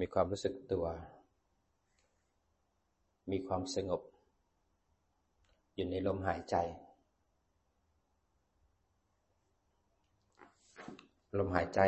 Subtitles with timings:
[0.00, 0.86] มีความรู้สึกตัว
[3.30, 4.02] มีความสงบ
[5.74, 6.56] อยู่ในลมหายใจ
[11.38, 11.80] ลมหายใจ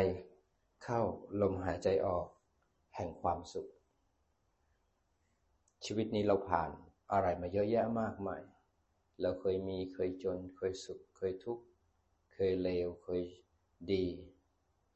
[0.83, 1.01] เข้า
[1.41, 2.25] ลมหายใจออก
[2.95, 3.67] แห่งความสุข
[5.85, 6.69] ชีวิตนี้เราผ่าน
[7.11, 8.41] อะไรมาเยอะแยะมากมาย
[9.21, 11.63] เราเคยมีเคยจน เคยสุข เคยทุกข์
[12.33, 13.23] เคยเลว เคย
[13.91, 14.05] ดี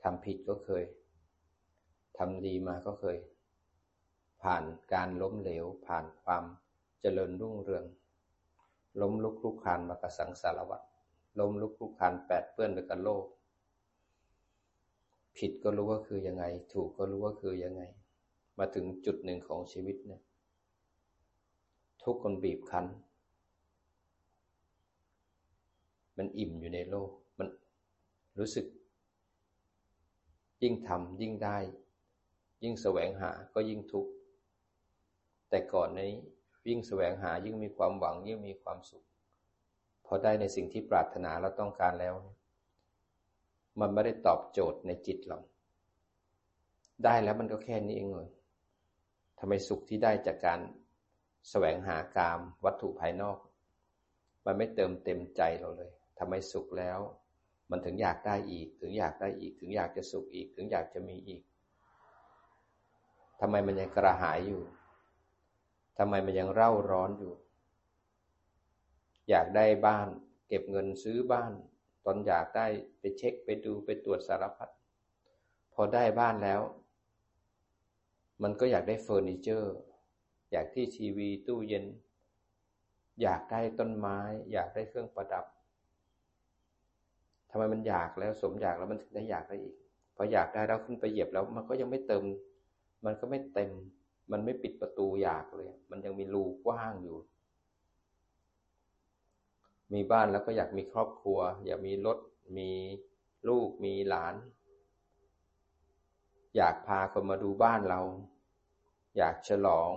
[0.02, 0.84] ทำผิดก็เคย
[2.20, 3.18] ทำดีมาก็เคย
[4.44, 6.44] ผ่านการล้มเหลว ผ่านความ
[7.02, 7.86] เจริญรุ่งเรือง
[9.02, 10.86] ล้มลุกคลุกคลานมากระสังสารวัตร
[11.40, 13.26] ล้มลุกคลุกคลานแปดเปื้อนไปกับโลก
[15.38, 16.44] ผิดก็รู้ว่าคือยังไง
[16.74, 17.82] ถูกก็รู้ว่าคือยังไง
[18.60, 20.22] มาถึงจุดหนึ่งของชีวิตเนี่ย
[22.04, 22.86] ทุกคนบีบคั้น
[26.18, 27.48] มันอิ่มอยู่ในโลก มัน
[28.40, 28.66] รู้สึก
[30.62, 31.58] ยิ่งทำยิ่งได้
[32.64, 34.12] ยิ่งแสวงหาก็ยิ่งทุกข์
[35.50, 36.12] แต่ก่อนนี้
[36.68, 39.06] ยิ่งแสวงหายิ่งมีความหวัง ยิ่งมีความสุข
[40.06, 42.16] พอได้ในสิ่งที่ปรารถนาแล้วต้องการแล้ว
[43.80, 45.40] มันไม่ได้ตอบโจทย์ในจิตเรา
[47.04, 48.30] ได้แล้วมันก็แค่นี้เองเลย
[49.40, 50.60] ทำไมสุขที่ได้จากการ
[51.50, 53.38] แสวงหากามวัตถุภายนอก
[54.46, 57.00] มันไม่เติมเต็มใจเราเลยทำไมสุขแล้ว
[57.72, 61.42] มันถึงอยากได้อีก ถึงอยากได้อีก ถึงอยากจะสุขอีก ถึงอยากจะมีอีก
[63.40, 64.62] ทำไมมันยังกระหายอยู่
[65.98, 67.34] ทำไมมันยังเร่าร้อนอยู่
[69.30, 70.08] อยากได้บ้าน
[70.48, 71.52] เก็บเงินซื้อบ้าน
[72.06, 72.68] ตอนอยากได้
[73.00, 74.70] ไปเช็คไปดูไปตรวจสารพัด
[75.74, 76.62] พอได้บ้านแล้ว
[78.44, 79.76] มันก็อยากได้เฟอร์นิเจอร์
[80.52, 81.86] อยากที่ทีวีตู้เย็น
[83.22, 84.20] อยากได้ต้นไม้
[84.52, 85.46] อยากได้เครื่องประดับ
[87.50, 89.76] ทำไมมันอยากแล้วสมอยากแล้วมันถึงได้อยากได้อีก
[90.16, 92.24] พออยากได้แล้วขึ้นไปเหยียบแล้ว มันก็ยังไม่เติม
[93.06, 93.72] มันก็ไม่เต็ม
[94.32, 97.18] มันไม่ปิดประตูอยากเลย มันยังมีรูกว้างอยู่
[99.94, 102.18] มีบ้านแล้วก็อยากมีครอบครัว อยากมีรถ
[102.58, 102.70] มี
[103.48, 104.36] ลูก มีหลาน
[106.56, 108.02] อยากพาคนมาดูบ้านเรา
[109.18, 109.92] อยากฉลอง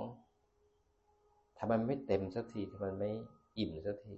[1.59, 3.11] ทำไมไม่เต็มสักทีทำไมไม่
[3.59, 4.15] อิ่มสักที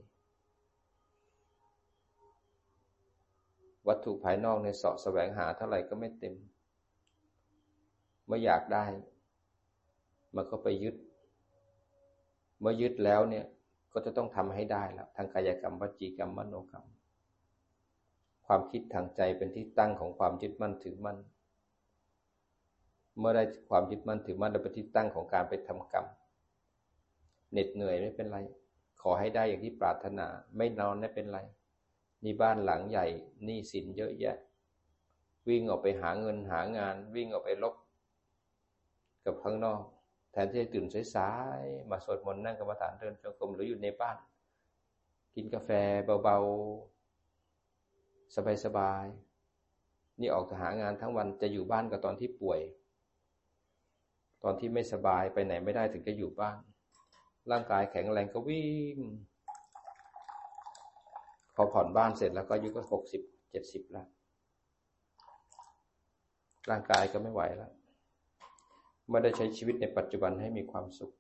[3.88, 6.34] วัตถุภายนอกในเสาะแสวงหาเท่าไหร่ก็ไม่เต็ม
[8.26, 8.84] เมื่ออยากได้
[10.36, 10.96] มันก็ไปยึด
[12.60, 13.44] เมื่อยึดแล้วเนี่ย
[13.92, 16.86] ก็จะต้องทำให้ได้แล้วทางกายกรรมวจีกรรมมโนกรรม
[18.46, 21.18] ความคิดทางใจเป็นที่ตั้งของความยึดมั่นถือมั่น
[23.18, 26.06] เมื่อได้ความยึดมั่นถือมั่นเป็นที่ตั้งของการไปทำกรรม
[27.52, 28.38] เหน็ดเหนื่อยไม่เป็นไร
[29.02, 30.26] ขอให้ได้อย่างที่ปรารถนา
[30.56, 31.38] ไม่นอนไม่เป็นไร
[32.24, 33.06] นี่บ้านหลังใหญ่
[33.44, 34.36] หนี้สินเยอะแยะ
[35.48, 37.74] วิ่งออกไปหาเงินหางาน วิ่งออกไปลบ
[39.24, 39.82] กับข้างนอก
[40.32, 44.16] แทนที่จะตื่นสายๆมาสวดมนต์นั่งกรรมฐานเดินจงกรมหรืออยู่ในบ้าน
[45.34, 45.70] กินกาแฟ
[46.22, 52.60] เบาๆ สบายๆ นี่ออกหางานทั้งวันจะอยู่บ้านกับตอนที่ป่วย
[54.42, 56.58] ตอนที่ไม่สบายไปไหนไม่ได้ถึงจะอยู่บ้าน
[57.50, 58.98] ร่างกายแข็งแรงก็วิ่ง
[61.54, 64.06] พอผ่อนบ้านเสร็จแล้วก็อายุก็หกสิบเจ็ดสิบแล้ว
[66.70, 67.72] ร่างกายก็ไม่ไหวแล้ว
[69.10, 71.12] ไม่ได้ใช้ชีวิตในปัจจุบันให้มีความสุข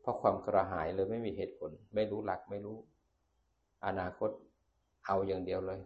[0.00, 2.76] เพราะความกระหายเลยไม่มีเหตุผล ไม่รู้หลักไม่รู้
[3.86, 4.30] อนาคต
[5.06, 5.80] เอาอย่างเดียวเลย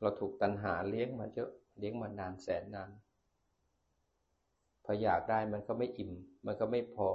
[0.00, 2.90] เราถูกตัณหาเลี้ยงมาเยอะเลี้ยงมานานแสนนาน
[4.84, 6.12] พออยากได้มันก็ไม่อิ่ม
[6.46, 7.08] มันก็ไม่พอ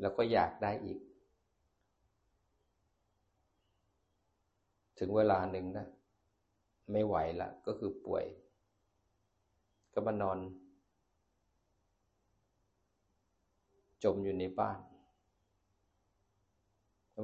[0.00, 0.98] แล้วก็อยากได้อีก
[4.98, 5.86] ถึงเวลาหนึ่งนะ
[6.92, 8.24] ไม่ไหวละก็คือป่วย
[9.92, 10.38] ก็มานอน
[14.04, 14.78] จมอยู่ในบ้าน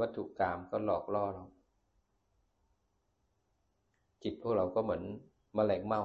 [0.01, 1.45] วัตถุกรรมก็หลอกล่อเรา
[4.23, 5.03] จิตพวกเราก็เหมือน
[5.57, 6.03] มแมลงเมา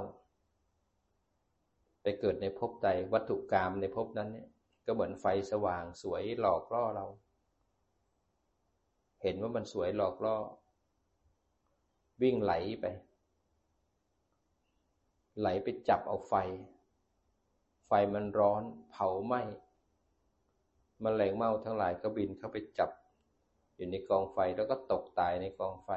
[2.02, 4.48] ไปเกิดในภพใดวัตถุกรรมในภพนั้นเนี่ย
[4.86, 7.06] ก็เหมือนไฟสว่างสวยหลอกล่อเรา
[9.24, 10.36] เห็นว่ามันสวยหลอกล่อ
[12.22, 12.86] วิ่งไหลไป
[15.40, 16.34] ไหลไปจับเอาไฟ
[17.88, 19.42] ไฟมันร้อนเผาไหม้
[21.04, 22.90] มแมลงเม่าทั้งหลายก็บินเข้าไปจับ
[23.76, 25.90] อยู่ในกองไฟแล้วก็ตกตายในกองไฟ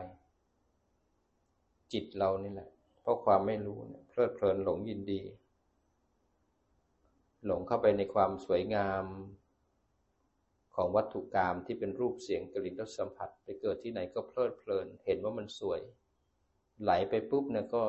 [1.92, 2.68] จิตเรานี่แหละ
[3.00, 5.20] เพราะความไม่รู้เนี่ยเพลิดเพลินหลงยินดี
[7.46, 9.04] หลงเข้าไปในความสวยงาม
[10.74, 15.80] ของวัตถุกรรมที่เป็นรูปเสียงกลิ่นรสสัมผัส ไปเกิดที่ไหนก็เพลิดเพลิน เห็นว่ามันสวย
[16.82, 17.82] ไหลไปปุ๊บเนี่ยก็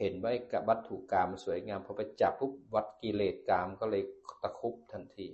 [0.00, 4.02] เห็นไว้กับวัตถุกรรมสวยงามพอไปจับปุ๊บวัดกิเลสกรรมก็เลย
[4.42, 5.28] ตะคุบทันที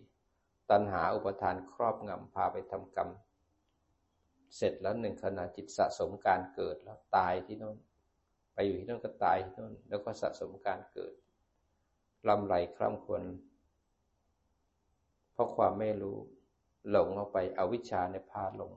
[0.70, 3.08] ตัณหาอุปทานครอบงำพาไปทำกรรม
[4.56, 7.76] เสร็จแล้วหนึ่งขณะจิตสะสมการเกิดแล้วตายที่นั่น
[8.54, 11.12] ไปอยู่ที่นั่นก็ตายที่นั่นแล้วก็สะสมการเกิด
[12.28, 13.22] ลำไรคร่ำควร
[15.32, 16.16] เพราะความไม่รู้
[16.90, 18.72] หลงเอาไปเอาวิชาในพาหลง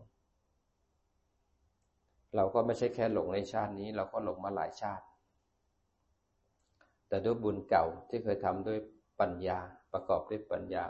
[2.36, 5.06] เราก็ไม่ใช่แค่หลงในชาตินี้ เราก็หลงมาหลายชาติ
[7.10, 8.80] แต่ด้วยบุญเก่าที่เคยทำด้วย
[9.20, 9.60] ปัญญา
[9.94, 10.86] ประกอบด้วยปัญญา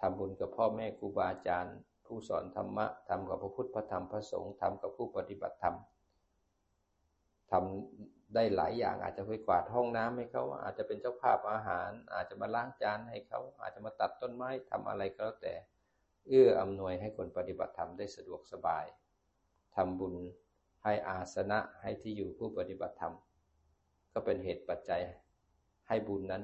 [0.00, 5.76] ทำบุญกับพ่อแม่ครูบาอาจารย์ ผู้สอนธรรมะทำกับพระพุทธพระธรรมพระสงฆ์ทำกับผู้ปฏิบัติธรรม
[7.50, 15.54] ทำได้หลายอย่างอาจจะไปกวาดห้องน้ำให้เขาอาจจะเป็นเจ้าภาพอาหาร อาจจะมาล้างจานให้เขาอาจจะมาตัดต้นไม้ทำอะไรก็แล้วแต่
[16.28, 18.84] เอื้ออำนวยให้คนปฏิบัติธรรมได้สะดวกสบาย
[19.76, 20.14] ทำบุญ
[20.84, 23.14] ให้อาสนะให้ที่อยู่ผู้ปฏิบัติธรรม
[24.18, 25.02] ก็เป็นเหตุปัจจัย
[25.88, 26.42] ให้บุญนั้น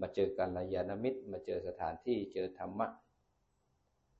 [0.00, 2.86] มาเจอกันรยานมิตร มาเจอสถานที่เจอธรรมะ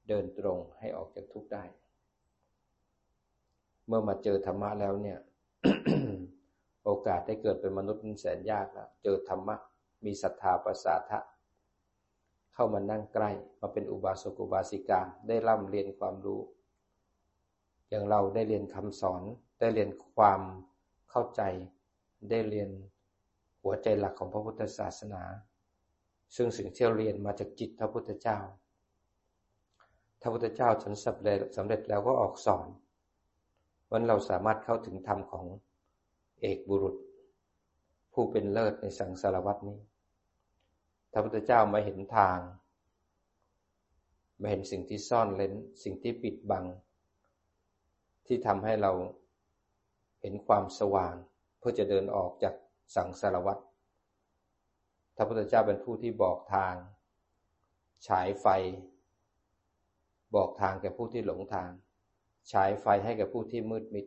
[0.09, 1.65] เดินตรงให้ออกจากทุกข์ได้
[3.87, 5.19] เมื่อมาเจอธรรมะแล้วเนี่ย
[6.85, 9.57] โอกาสได้เกิดเป็นมนุษย์มันแสนยากแล้วเจอธรรมะ
[10.05, 11.19] มีศรัทธาประสาทะ
[12.55, 13.31] เข้ามานั่งใกล้
[13.61, 16.41] มาเป็นอุบาสกอุบาสิกาได้ร่ำเรียนความรู้
[17.89, 19.23] อย่างเราได้เรียนคำสอน
[19.61, 20.41] ได้เรียนความ
[21.11, 21.43] เข้าใจ
[22.31, 22.71] ได้เรียน
[23.63, 25.23] หัวใจหลักของพระพุทธศาสนา
[26.37, 28.39] ซึ่งสิ่งที่เราเรียนมาจากจิตพระพุทธเจ้า
[30.21, 32.67] พระพุทธเจ้าฉันสำเร็จสำเร็จแล้วก็ออกสอน
[33.91, 35.47] วันเราสามารถเข้าถึงธรรมของ
[36.41, 36.97] เอกบุรุษ
[38.13, 39.79] ผู้เป็นเลิศในสังสารวัตนี้
[41.13, 42.39] พระพุทธเจ้ามาเห็นทาง
[44.41, 46.65] มาเห็นสิ่งที่ซ่อนเล้น สิ่งที่ปิดบัง
[48.27, 48.93] ที่ทำให้เรา
[50.21, 51.15] เห็นความสว่าง
[51.67, 52.55] พื่อจะเดินออกจาก
[52.97, 53.63] สังสารวัตร
[55.17, 56.75] พระพุทธเจ้าเป็นผู้ที่บอกทาง
[58.09, 58.47] ฉายไฟ
[60.35, 61.71] บอกทางแก่ผู้ที่หลงทาง
[62.53, 64.07] ฉายไฟให้แก่ผู้ที่มืดมิด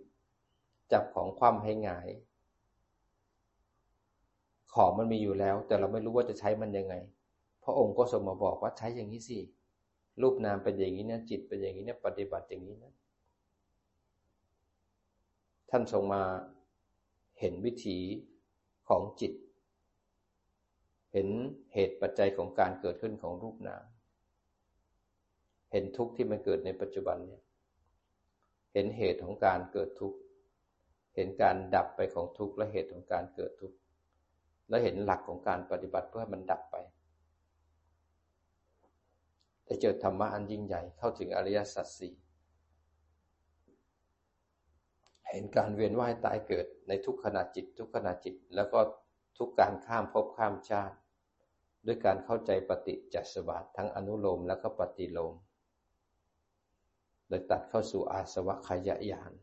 [0.91, 2.07] จับของคว่ำให้หงาย
[4.73, 6.95] ของมันมีอยู่แล้ว แต่เราไม่รู้ว่าจะใช้มันยังไง
[7.63, 9.39] พระองค์ก็ทรงมาบอกว่าใช้อย่างนี้สิ
[10.21, 12.93] รูปนามเป็นอย่างนี้นะ จิตเป็นอย่างนี้นะ ปฏิบัติอย่างนี้นะ
[15.69, 16.23] ท่านทรงมา
[17.39, 17.97] เห็นวิถี
[18.89, 19.33] ของจิต
[21.13, 21.27] เห็น
[21.73, 23.83] เหตุปัจจัยของการเกิดขึ้นของรูปนาม
[25.71, 27.41] เห็นทุกข์ที่มันเกิดในปัจจุบันเนี่ย
[28.73, 30.17] เห็นเหตุของการเกิดทุกข์
[31.15, 33.77] เห็นการดับไปของทุกข์และเหตุของการเกิดทุกข์
[34.69, 36.75] และเห็นหลักของการปฏิบัติเพื่อให้มันดับไป
[39.65, 42.13] ได้เจอธรรมะอันยิ่งใหญ่เข้าถึงอริยสัจสี่
[45.31, 48.79] เห็นการเวียนว่ายตายเกิดในทุกขณะจิต ทุกขณะจิต แล้วก็
[49.37, 50.95] ทุกการข้ามภพข้ามชาติ
[51.85, 55.35] ด้วยการเข้าใจปฏิจจสมบัติทั้งอนุโลมและก็ปฏิโลม
[57.27, 59.33] โดยตัดเข้าสู่อาสวะขยะยาน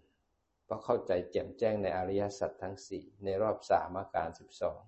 [0.65, 4.81] เพราะเข้าใจแจ่มแจ้งในอริยสัจทั้งสี่ในรอบสามอาการสิบสอง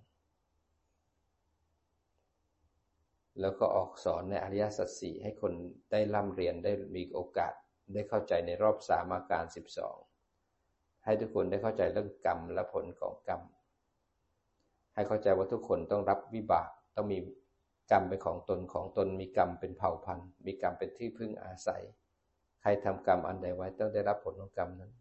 [3.41, 5.53] แล้วก็ออกสอนในอริยสัจสี่ให้คน
[5.91, 7.53] ได้ร่ำเรียนได้มีโอกาส
[7.93, 9.97] ได้เข้าใจในรอบสามอาการสิบสอง
[11.07, 13.41] ให้ทุกคนได้เข้าใจเรื่องกรรมและผลของกรรม
[14.95, 17.19] ให้เข้าใจว่าทุกคนต้องรับวิบากต้องมี
[17.91, 21.83] กรรมเป็นของตนของตน มีกรรมเป็นเผ่าพันธุ์ มีกรรมเป็นที่พึ่งอาศัย
[22.61, 24.93] ใครทำกรรมอันใดไว้ต้องได้รับผลของกรรมนั้น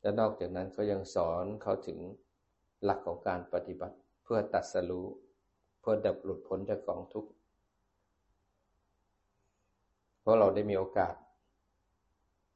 [0.00, 1.98] และนอกจากนั้นก็ยังสอนเขาถึง
[2.84, 5.06] หลักของการปฏิบัติ เพื่อตัดสรู้
[5.80, 7.30] เพื่อดับหลุดพ้นจากกองทุกข์
[10.20, 11.14] เพราะเราได้มีโอกาส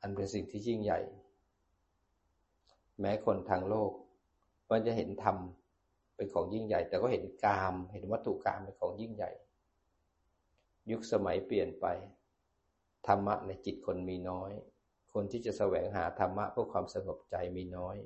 [0.07, 1.01] อันเป็นสิ่งที่ยิ่งใหญ่
[3.01, 3.93] แม้คนทางโลก
[4.71, 5.37] มันจะเห็นธรรม
[6.17, 9.31] เป็นของยิ่งใหญ่ แต่ก็เห็นกาม เห็นวัตถุกามเป็นของยิ่งใหญ่
[10.91, 11.87] ยุคสมัยเปลี่ยนไป
[13.07, 14.51] ธรรมะในจิตคนมีน้อย
[15.13, 17.97] คนที่จะแสวงหาธรรมะเพื่อความสงบใจมีน้อย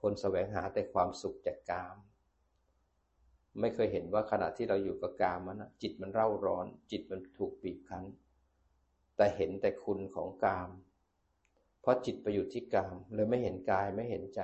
[0.00, 1.96] คนแสวงหาแต่ความสุขจากกาม
[3.60, 8.04] ไม่เคยเห็นว่าขณะที่เราอยู่กับกามมันจิตมันเร่าร้อน จิตมันถูกบีบคั้น
[9.16, 10.70] แต่เห็นแต่คุณของกาม
[11.80, 14.40] เพราะจิตไปอยู่ที่กามเลยไม่เห็นกายไม่เห็นใจ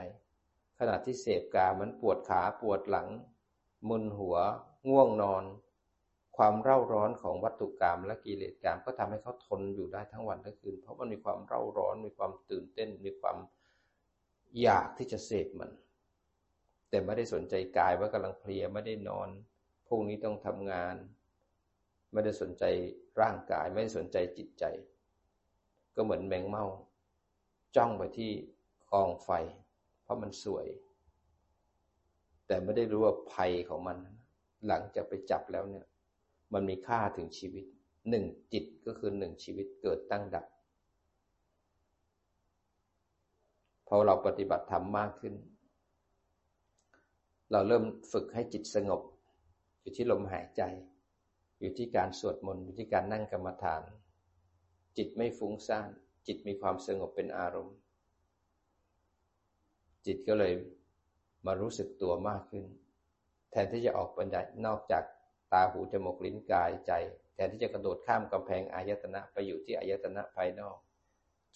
[0.79, 3.09] ขณะที่เสพกามมันปวดขาปวดหลัง
[3.89, 4.37] มึนหัว
[4.89, 5.45] ง่วงนอน
[6.37, 13.37] ความเร่าร้อนของวัตถุกรรมและกิเลสกรรมก็ทำให้เขาทนอยู่ได้ทั้งวันทั้งคืน เพราะมันมีความเร่าร้อนมีความตื่นเต้น มีความ
[14.61, 15.71] อยากที่จะเสพมัน
[16.89, 19.29] แต่ไม่ได้สนใจกายว่ากำลังเพลียไม่ได้นอน
[19.87, 20.97] พรุ่งนี้ต้องทำงาน
[22.13, 22.65] ไม่ได้สนใจ
[23.21, 24.65] ร่างกายไม่ได้สนใจจิตใจ
[25.97, 26.67] ก็เหมือนแมงเม่า
[27.77, 28.31] จ้องไปที่
[28.93, 29.31] กองไฟ
[30.03, 30.67] เพราะมันสวย
[32.47, 33.99] แต่ไม่ได้รู้ว่าภัยของมัน
[34.67, 35.87] หลังจากไปจับแล้วเนี่ย
[36.53, 37.65] มันมีค่าถึงชีวิต
[38.11, 40.47] หนึ่งจิตก็คือหนึ่งชีวิตเกิดตั้งดับ
[43.89, 45.35] พอเราปฏิบัติธรรมมากขึ้น
[47.53, 49.03] เราเริ่มฝึกให้จิตสงบ
[49.81, 50.63] อยู่ที่ลมหายใจ
[51.59, 53.83] อยู่ที่การสวดมนต์อยู่ที่การนั่งกรรมฐาน
[54.97, 55.91] จิตไม่ฟุ้งซ่าน
[56.27, 57.77] จิตมีความสงบเป็นอารมณ์
[60.07, 60.53] จิตก็เลย
[61.47, 62.65] มารู้สึกตัวมากขึ้น
[63.51, 64.19] แทนที่จะออกไป
[64.67, 65.05] นอกจาก
[65.53, 66.93] ตาหูจมูกลิ้นกายใจ
[67.35, 70.77] แทนที่จะกระโดดข้ามกำแพงอายตนะไปอยู่ที่อายตนะภายนอก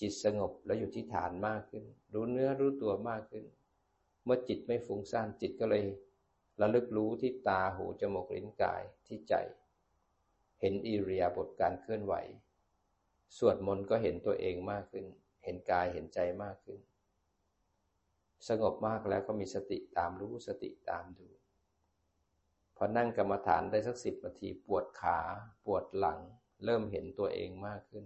[0.00, 3.44] จิตสงบแล้วอยู่ที่ฐานมากขึ้น รู้เนื้อรู้ตัวมากขึ้น
[4.24, 5.84] เมื่อจิตไม่ฟุ้งซ่านจิตก็เลย
[6.60, 9.34] ระลึกรู้ที่ตาหูจมูกลิ้นกายที่ใจ
[10.60, 12.14] เห็นอิริยาบถการเคลื่อนไหว
[13.36, 15.04] สวดมนต์ก็เห็นตัวเองมากขึ้น
[15.44, 16.78] เห็นกายเห็นใจมากขึ้น
[18.48, 21.28] สงบมากแล้วก็มีสติตามรู้สติตามดู
[22.76, 25.18] พอนั่งกรรมฐานได้สักสิบนาทีปวดขา
[25.64, 26.18] ปวดหลัง
[26.64, 28.04] เริ่มเห็นตัวเองมากขึ้น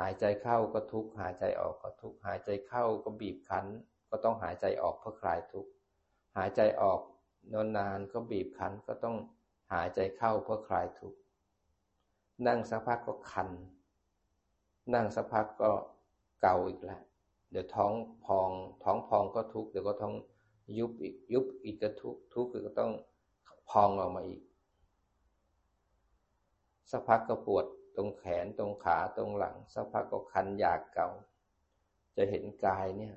[0.00, 3.66] หายใจเข้าก็ทุกข์หายใจออกก็ทุกข์หายใจเข้าก็บีบคั้น
[4.10, 5.70] ก็ต้องหายใจออกเพื่อคลายทุกข์
[6.36, 7.00] หายใจออก
[7.52, 9.16] นานนานก็บีบคั้นก็ต้อง
[9.72, 11.19] หายใจเข้าเพื่อคลายทุกข์
[12.46, 13.50] นั่งสักพักก็คัน
[14.94, 15.70] นั่งสักพักก็
[16.40, 17.00] เกาอีกแล้ว
[17.50, 17.92] เดี๋ยวท้อง
[18.26, 18.50] พอง
[18.84, 20.14] ท้องพองก็ทุกข์เดี๋ยวก็ท้อง
[20.78, 22.92] ยุบอีกยุบอีกก็ทุกข์ทุกข์ก็ต้อง
[23.70, 24.40] พองออกมาอีก
[26.90, 27.64] สักพักก็ปวด
[27.96, 31.08] ตรงแขนตรงขาตรงหลัง สักพักก็คันอยากเก่า
[32.16, 33.14] จะเห็นกายเนี่ย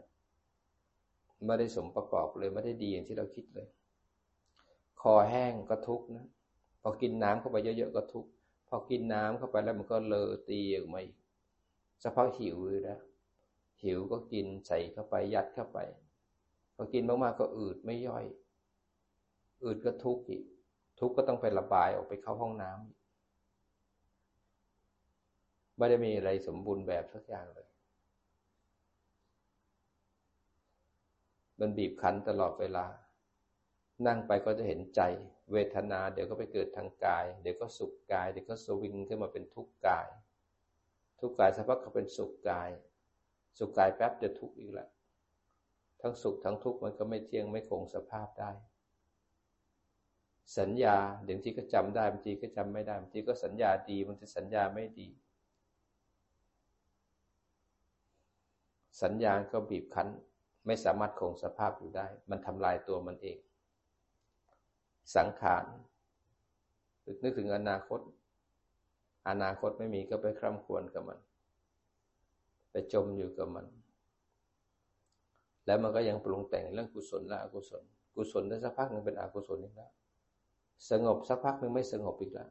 [1.46, 3.68] ไม่ได้สมประกอบเลยไม่ได้ดีอย่างที่เราคิดเลย
[5.02, 6.28] คอแห้งก็ทุกข์นะ
[6.82, 8.30] พอกินน้ำเข้าไปเยอะๆก็ทุกข์
[8.76, 11.18] อกินน้ำเข้าไปแล้วมันก็เลอตีออกมาอีก
[12.04, 13.00] สักพักหิวเลยนะ
[13.84, 15.80] หิวก็กินใส่เข้าไปยัดเข้าไป
[16.76, 18.26] พอกินมากๆก็อืดไม่ย่อย
[19.64, 20.44] อืดก็ทุกข์อีก
[21.00, 23.00] ทุกข์ก็ต้องไประบายออกไปเข้าห้องน้ำอีก
[25.78, 27.68] ไม่ได้มีอะไรสมบูรณ์แบบสักอย่างเลย
[31.60, 32.86] มันบีบคั้นตลอดเวลา
[34.08, 35.02] นั่งไปก็จะเห็นใจ
[35.54, 40.08] เวทนา เดี๋ยวก็ไปเกิดทางกาย เดี๋ยวก็สุขกาย เดี๋ยวก็สวิงขึ้นมาเป็นทุกข์กาย
[41.20, 42.70] ทุกข์กายสักพักก็เป็นสุขกาย
[43.58, 44.90] สุขกายแป๊บจะทุกข์อีกแล้ว
[46.02, 48.52] ทั้งสุขทั้งทุกข์มันก็ไม่เที่ยงไม่คงสภาพได้
[50.60, 55.10] สัญญาเดี๋ยวทีก็จำได้บางทีก็จำไม่ได้บางทีก็สัญญาดีบางทีสัญญาไม่ดี
[59.02, 60.08] สัญญาก็บีบคั้น
[60.66, 63.38] ไม่สามารถคงสภาพอยู่ได้ มันทำลายตัวมันเอง
[65.16, 65.66] สังขาร
[67.24, 68.00] นึกถึงอนาคต
[69.30, 71.20] อนาคตไม่มีก็ไปคร่ำควรกับมัน
[72.72, 73.66] ไปจมอยู่กับมัน
[75.66, 77.84] แล้วมันก็ยังปรุงแต่งเรื่องกุศลและอกุศล
[78.16, 79.92] กุศลได้สักพักหนึ่งเป็นอกุศลอีกแล้ว
[80.90, 82.50] สงบสักพักหนึ่งไม่สงบอีกแล้ว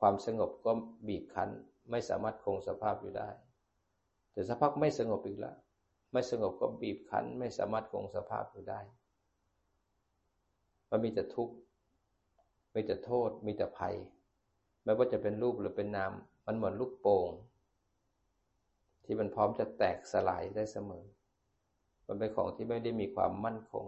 [0.00, 0.72] ความสงบก็
[1.08, 1.50] บีบคั้น
[1.90, 3.28] ไม่สามารถคงสภาพอยู่ได้
[4.32, 5.56] แต่สักพักไม่สงบอีกแล้ว
[6.12, 8.80] ไม่สงบก็บีบคั้น ไม่สามารถคงสภาพอยู่ได้
[10.94, 11.54] มันมีแต่ทุกข์
[12.74, 13.94] มีแต่โทษ มีแต่ภัย
[14.84, 16.12] ไม่ว่าจะเป็นรูปหรือเป็นนาม
[16.46, 17.30] มันเหมือนลูกโป่ง
[19.04, 21.04] ที่มันพร้อมจะแตกสลายได้เสมอ
[22.06, 23.86] มันเป็นของที่ไม่ได้มีความมั่นคง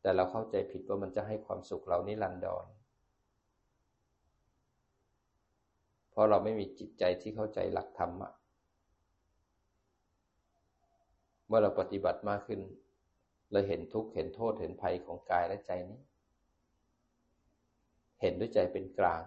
[0.00, 2.66] แต่เราเข้าใจผิดว่ามันจะให้ความสุขเรานิรันดร
[6.10, 8.30] เพราะเราไม่มีจิตใจที่เข้าใจหลักธรรมะ
[11.46, 12.60] เมื่อเราปฏิบัติมากขึ้น
[13.52, 16.00] เราเห็นทุกข์เห็นโทษเห็นภัยของกายและใจนี้
[18.20, 19.22] เห็นด้วยใจเป็นกลาง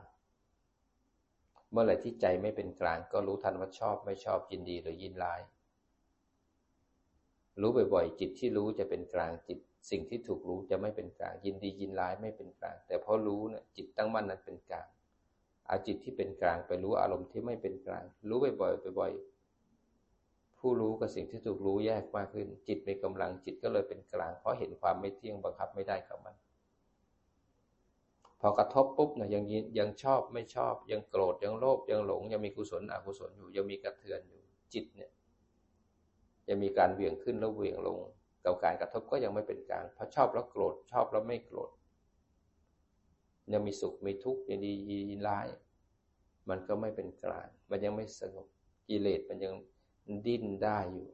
[1.72, 5.42] เมื่อไหร่ที่ใจไม่เป็นกลาง ก็รู้ทันว่าชอบไม่ชอบยินดีหรือยินร้าย
[7.62, 9.60] รู้บ่อยๆ จิตที่รู้จะเป็นกลางจิต
[9.92, 14.88] สิ่งที่ถูกรู้จะไม่เป็นกลาง ยินดียินร้ายไม่เป็นกลาง แต่พอรู้เนี่ยจิตตั้งมั่นนั้นเป็นกลาง
[15.68, 19.33] เอาจิตที่เป็นกลางไปรู้อารมณ์ที่ไม่เป็นกลาง รู้บ่อยๆบ่อยๆ
[20.66, 26.36] ผู้รู้กับสิ่งที่ถูกรู้แยกมากขึ้น จิตมีกำลังจิตก็เลยเป็นกลาง เพราะเห็นความไม่เที่ยงบังคับไม่ได้กับมัน
[28.42, 29.44] พอกระทบปุ๊บนะยัง
[29.80, 34.42] ยังชอบไม่ชอบ ยังโกรธยังโลภยังหลง ยังมีกุศลอกุศลอยู่ ยังมีกระเทือนอยู่
[34.74, 35.10] จิตเนี่ย
[36.50, 37.98] ยังมีการเบี่ยงขึ้นแล้วเบี่ยงลง
[38.46, 41.70] กับการกระทบก็ยังไม่เป็นกลางเพราะชอบแล้วโกรธชอบแล้วไม่โกรธ
[43.54, 44.72] ยังมีสุขมีทุกข์ยังดี
[45.10, 45.48] ยินร้าย
[46.50, 48.48] มันก็ไม่เป็นกลาง มันยังไม่สงบ
[48.88, 49.54] กิเลสมันยัง
[50.28, 51.10] ดิ้นได้อยู่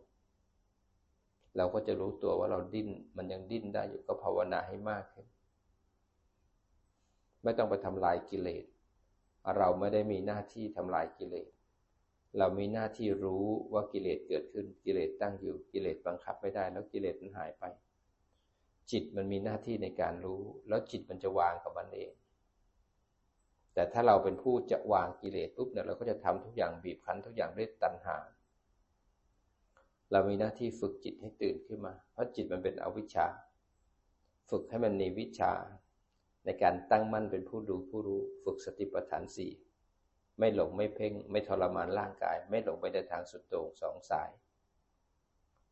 [1.58, 5.26] เราก็จะรู้ตัวว่าเราดิ้น มันยังดิ้นได้อยู่ก็ภาวนาให้มากขึ้น
[7.44, 8.66] ไม่ต้องไปทำลายกิเลส
[9.58, 11.50] เราไม่ได้มีหน้าที่ทำลายกิเลส
[12.38, 17.64] เรามีหน้าที่รู้ว่ากิเลสเกิดขึ้น กิเลสตั้งอยู่ กิเลสบังคับไม่ได้ แล้วกิเลสมันหายไป
[18.92, 22.12] จิตมันมีหน้าที่ในการรู้ แล้วจิตมันจะวางกับมันเอง
[23.74, 28.18] แต่ถ้าเราเป็นผู้จะวางกิเลสปุ๊บเนี่ยเราก็จะทำทุกอย่างบีบคั้นทุกอย่างด้วยตัณหา
[30.12, 33.28] เรามีหน้าที่ฝึกจิตให้ตื่นขึ้นมา เพราะจิตมันเป็นอวิชชา
[34.50, 35.54] ฝึกให้มันมีวิชา
[36.46, 39.52] ในการตั้งมั่นเป็นผู้ดูผู้รู้ ฝึกสติปัฏฐานสี่
[40.40, 44.30] ไม่หลงไม่เพ่ง ไม่ทรมานร่างกาย ไม่หลงไปในทางสุดโต่งสองสาย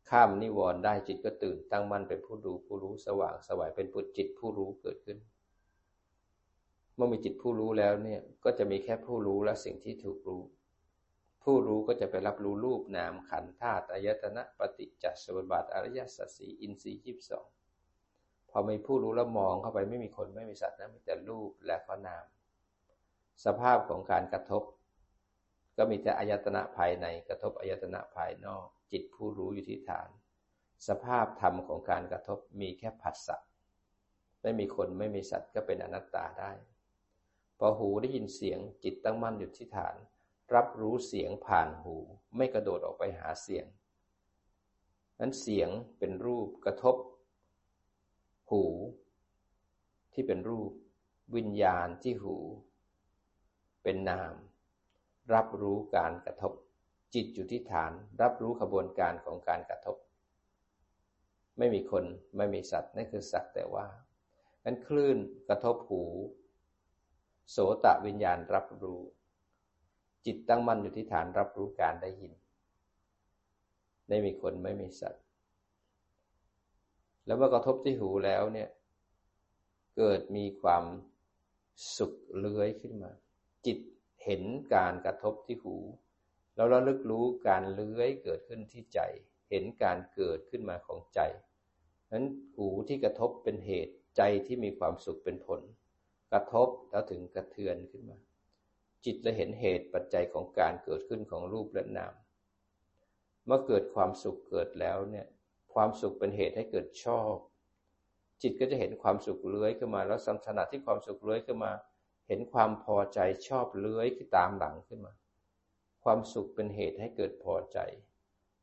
[0.08, 5.18] ข้ามนิวรณ์ได้จิตก็ตื่น ตั้งมั่นเป็นผู้ดูผู้รู้สว่างสวายเป็นปุจิตผู้รู้เกิดขึ้น
[6.94, 10.42] เมื่อมีจิตผู้รู้แล้วเนี่ยก็จะมีแค่ผู้รู้และสิ่งที่ถูกรู้
[11.42, 17.46] ผู้รู้ก็จะไปรับรู้รูปนามขันธ์ธาตุอายตนะปฏิจจสมุปบาทอริยสัจสี่อินทรีย์ยี่สิบสอง
[18.50, 22.24] พอมีผู้รู้แล้วมองเข้าไปไม่มีคนไม่มีสัตว์นะมีแต่รูปและก็นาม
[23.44, 24.62] สภาพของการกระทบ
[25.76, 30.08] ก็มีแต่อายตนะภายในกระทบอายตนะภายนอก จิตผู้รู้อยู่ที่ฐาน
[30.88, 33.36] สภาพธรรมของการกระทบมีแค่ผัสสะ
[34.42, 36.52] ไม่มีคนไม่มีสัตว์ก็เป็นอนัตตาได้
[37.58, 39.96] พอหูได้ยินเสียงจิตตั้งมั่นอยู่ที่ฐาน
[40.54, 41.96] รับรู้เสียงผ่านหู
[42.36, 43.66] ไม่กระโดดออกไปหาเสียง
[45.20, 46.96] นั้นเสียงเป็นรูปกระทบ
[48.50, 48.64] หู
[50.12, 50.70] ที่เป็นรูป
[51.36, 52.36] วิญญาณที่หู
[53.82, 54.34] เป็นนาม
[55.34, 56.52] รับรู้การกระทบ
[57.14, 59.96] จิตอยู่ที่ฐาน รับรู้ขบวนการของการกระทบ
[61.58, 62.04] ไม่มีคน
[62.36, 63.86] ไม่มีสัตว์นั่นคือสักแต่ว่า
[64.64, 66.02] นั้นคลื่นกระทบหู
[67.50, 69.00] โสตะวิญญาณรับรู้
[70.28, 72.32] จิตตั้งมั่นอยู่ที่ฐานรับรู้การได้ยิน
[74.08, 75.24] ไม่มีคนไม่มีสัตว์
[77.26, 78.68] แล้วเมื่อกระทบที่หูแล้วเนี่ย
[79.96, 80.84] เกิดมีความ
[81.96, 83.10] สุขเลื้อยขึ้นมา
[83.66, 83.78] จิต
[84.24, 84.42] เห็น
[84.74, 85.76] การกระทบที่หู
[86.56, 89.00] แล้วระลึกรู้การเลื้อยเกิดขึ้นที่ใจ
[89.50, 91.20] เห็นการเกิดขึ้นมาของใจ
[92.12, 95.60] นั้นหูที่กระทบเป็นเหตุใจที่มีความสุขเป็นผล
[96.32, 98.18] กระทบแล้วถึงกระเทือนขึ้นมา
[99.04, 102.14] จิตจะเห็นเหตุปัจจัยของการเกิดขึ้นของรูปและนาม
[103.46, 105.26] เมื่อเกิดความสุขเกิดแล้วเนี่ย
[105.74, 107.34] ความสุขเป็นเหตุให้เกิดชอบ
[108.42, 111.72] จิตก็จะเห็นความสุขเลื้อยขึ้นมาแล้วสัมสนาที่ความสุขเลื้อยขึ้นมา
[112.28, 115.12] เห็นความพอใจชอบเลื้อยที่ตามหลังขึ้นมา
[116.04, 117.78] ความสุขเป็นเหตุให้เกิดพอใจ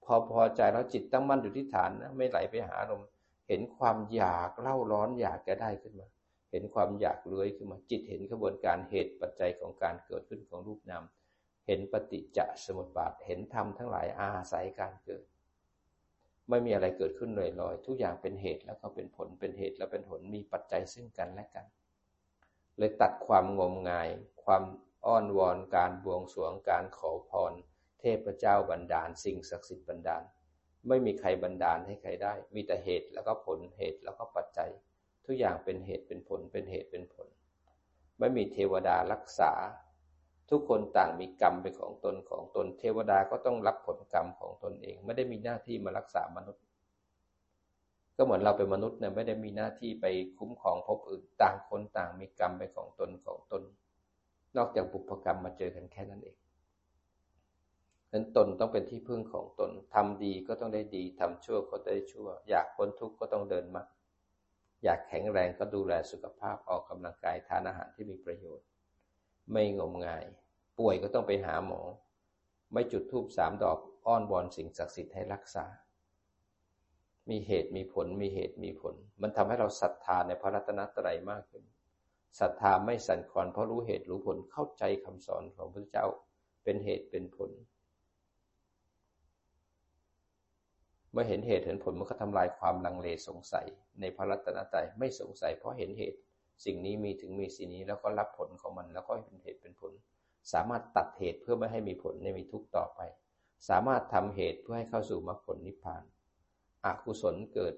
[0.03, 3.01] พอพอใจแล้วจิตตั้งมั่นอยู่ที่ฐานนะไม่ไหลไปหาลม
[3.47, 6.07] เห็นความอยากเล่าร้อนอยากจะได้ขึ้นมา
[6.55, 11.03] ห็นความอยากเลื้อยขึ้นมาจิตเห็นกระบวนการเหตุปัจจัยของการเกิดขึ้นของรูปนาม
[11.67, 15.23] เห็นปฏิจจสมุปบาทเห็นธรรมทั้งหลายอาศัยการเกิด
[16.49, 21.65] ไม่มีอะไรเกิดขึ้นลอยๆทุกอย่างเป็นเหตุแล้วก็เป็นผลเป็นเหตุแล้วเป็นผลมีปัจจัยซึ่งกันและกัน
[22.77, 24.09] เลยตัดความงมงาย
[24.43, 24.63] ความ
[25.05, 27.53] อ้อนวอนการบวงสรวงการขอพร
[27.99, 30.23] เทพเจ้าบันดาล สิ่งศักดิ์สิทธิ์บันดาล
[30.87, 34.69] ไม่มีใครบันดาลให้ใครได้ มีแต่เหตุแล้วก็ผลเหตุแล้วก็ปัจจัย
[35.25, 37.27] ทุกอย่างเป็นเหตุเป็นผลเป็นเหตุเป็นผล
[38.19, 39.51] ไม่มีเทวดารักษา
[40.49, 46.63] ทุกคนต่างมีกรรมเป็นของตนของตน เทวดาก็ต้องรับผลกรรมของตนเอง ไม่ได้มีหน้าที่มารักษามนุษย์
[48.15, 50.05] ก็เหมือนเราเป็นมนุษย์เนี่ยไม่ได้มีหน้าที่ไป
[50.37, 53.63] คุ้มครองภพอื่นต่างคนต่างมีกรรมเป็นของตนของตน
[54.57, 56.37] นอกจากบุพกรรมมาเจอกันแค่นั้นเอง
[58.11, 63.81] นั้นตนต้องเป็นที่พึ่งของตนทำดีก็ต้องได้ดีทำชั่วก็ได้ชั่ว อยากพ้นทุกข์ก็ต้องเดินมา
[64.83, 68.67] อยากแข็งแรงก็ดูแลสุขภาพออกกำลังกายทานอาหารที่มีประโยชน์
[69.51, 70.23] ไม่งมงาย
[70.79, 71.81] ป่วยก็ต้องไปหาหมอ
[72.73, 75.65] ไม่จุดธูปสามดอกอ้อนวอนสิ่งศักดิ์สิทธิ์ให้รักษา
[77.29, 81.63] มีเหตุมีผลมีเหตุมีผล มันทำให้เราศรัทธาในพระรัตนตรัยมากขึ้น
[82.39, 86.05] ศรัทธาไม่สั่นคลอนเพราะรู้เหตุรู้ผลเข้าใจคำสอนของพระเจ้า
[86.63, 87.51] เป็นเหตุเป็นผล
[91.15, 93.65] มื่อเห็นเหตุเห็นผลมันก็ทำลายความลังเลสงสัย
[93.99, 96.19] ในพระรัตนตรัยไม่สงสัย เพราะเห็นเหตุ
[96.65, 99.91] สิ่งนี้มีถึงมีสิ่งนี้แล้วก็รับผลของมัน แล้วก็เป็นเหตุเป็นผล
[100.53, 102.99] สามารถตัดเหตุเพื่อไม่ให้มีผลในมีทุกต่อไป
[103.69, 106.03] สามารถทำเหตุเพื่อให้เข้าสู่มรรคผลนิพพาน
[106.85, 107.75] อกุศลเกิด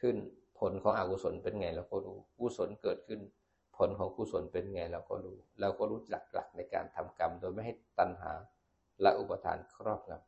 [0.00, 0.16] ขึ้น
[0.58, 3.20] ผลของอกุศลเป็นไงเราก็รู้กุศลเกิดขึ้น
[3.76, 8.32] ผลของกุศลเป็นไงเราก็รู้เราก็รู้หลักๆในการทำกรรม โดยไม่ให้ตัณหา
[9.02, 10.25] และอุปทานครอบงำ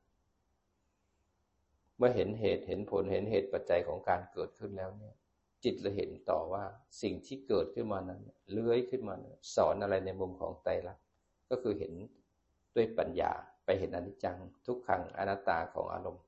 [1.98, 5.14] เมื่อเห็นเหตุเห็นผลเห็นเหตุปัจจัยของการเกิดขึ้นแล้วเนี่ย
[5.64, 6.64] จิตเราเห็นต่อว่า
[7.02, 9.14] สิ่งที่เกิดขึ้นมานั้นเลื้อยขึ้นมา
[9.54, 11.04] สอนอะไรในมุมของไตรลักษณ์
[11.50, 11.92] ก็คือเห็น
[12.76, 13.32] ด้วยปัญญา
[13.64, 16.22] ไปเห็นอนิจจังทุกขังอนัตตาของอารมณ์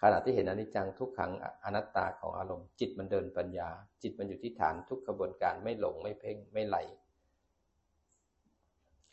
[0.00, 1.32] ขณะที่เห็นอนิจจังทุกขัง
[1.64, 3.68] อนัตตาของอารมณ์ จิตมันเดินปัญญา
[4.02, 6.76] จิตมันอยู่ที่ฐานทุกกระบวนการไม่หลงไม่เพ่งไม่ไหล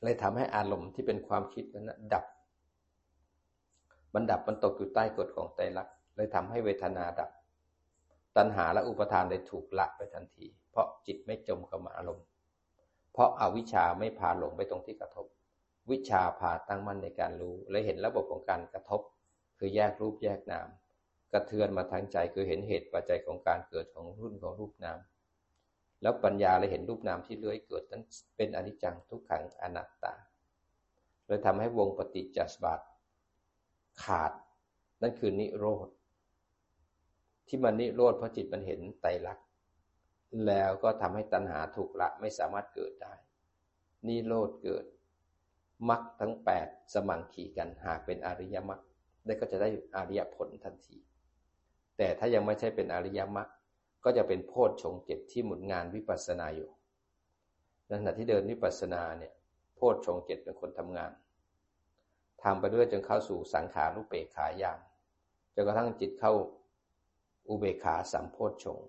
[0.03, 2.25] เลยทำให้อารมณ์ที่เป็นความคิดนั้นดับ
[4.13, 7.29] มันดับมันตกอยู่ใต้กฎของไตรลักษณ์เลยทำให้เวทนาดับ
[8.37, 12.25] ตัณหาและอุปทานเลยถูกละไปทันที เพราะจิตไม่จมกับอารมณ์
[13.13, 15.25] เพราะอาวิชชาไม่พาหลงไปตรงที่กระทบ
[15.91, 19.01] วิชาพาตั้งมั่นในการรู้ และเห็นระบบของการกระทบ
[19.59, 20.67] คือแยกรูปแยกนาม
[21.33, 24.99] กระเทือนมาทางใจคือเห็นเหตุปัจจัยของการเกิดของรุ่นของรูปนาม
[26.01, 28.03] แล้วปัญญาเลยเห็นรูปนามที่เลื้อยเกิดนั้น
[28.37, 30.13] เป็นอนิจจังทุกขังอนัตตา
[31.25, 32.85] เลยทำให้วงปฏิจจสมบัติ
[34.03, 34.31] ขาด
[35.01, 35.87] นั่นคือนิโรธ
[37.47, 39.47] ที่มันนิโรธเพราะจิตมันเห็นไตรลักษณ์
[40.47, 43.13] แล้วก็ทำให้ตัณหาถูกละไม่สามารถเกิดได้
[44.07, 44.85] นิโรธเกิด
[45.89, 48.81] มรรคทั้งแปดสมังขีกันหากเป็นอริยมรรค
[49.25, 50.97] ได้ก็จะได้อริยผลทันที
[51.97, 53.49] แต่ถ้ายังไม่ใช่เป็นอริยมรรค
[54.03, 56.69] ก็จะเป็นโพชฌงเจ็ดที่หมุนงานวิปัสสนาอยู่
[57.87, 59.33] ในขณะที่เดินวิปัสสนาเนี่ย
[59.75, 61.11] โพชฌงเจ็ดเป็นคนทำงาน
[62.43, 64.79] ทำไปเรื่อยจนเข้าสู่สังขารุเปกขายาน
[65.53, 66.33] จนกระทั่งจิตเข้า
[67.47, 68.79] อุเบกขาสัมโพชฌง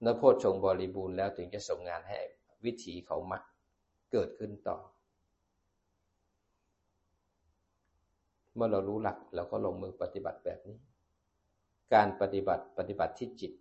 [0.00, 2.18] เมื่อโพชฌงบริบูรณ์แล้วถึงจะส่งงานให้
[2.64, 3.42] วิถีเขามัก
[4.12, 4.78] เกิดขึ้นต่อ
[8.54, 10.78] เมื่อเรารู้หลักเราก็ลงมือปฏิบัติแบบนี้
[11.94, 13.52] การปฏิบัติปฏิบัติที่จิต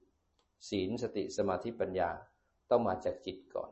[0.70, 2.10] ศีลสติสมาธิปัญญา
[2.70, 3.72] ต้องมาจากจิตก่อน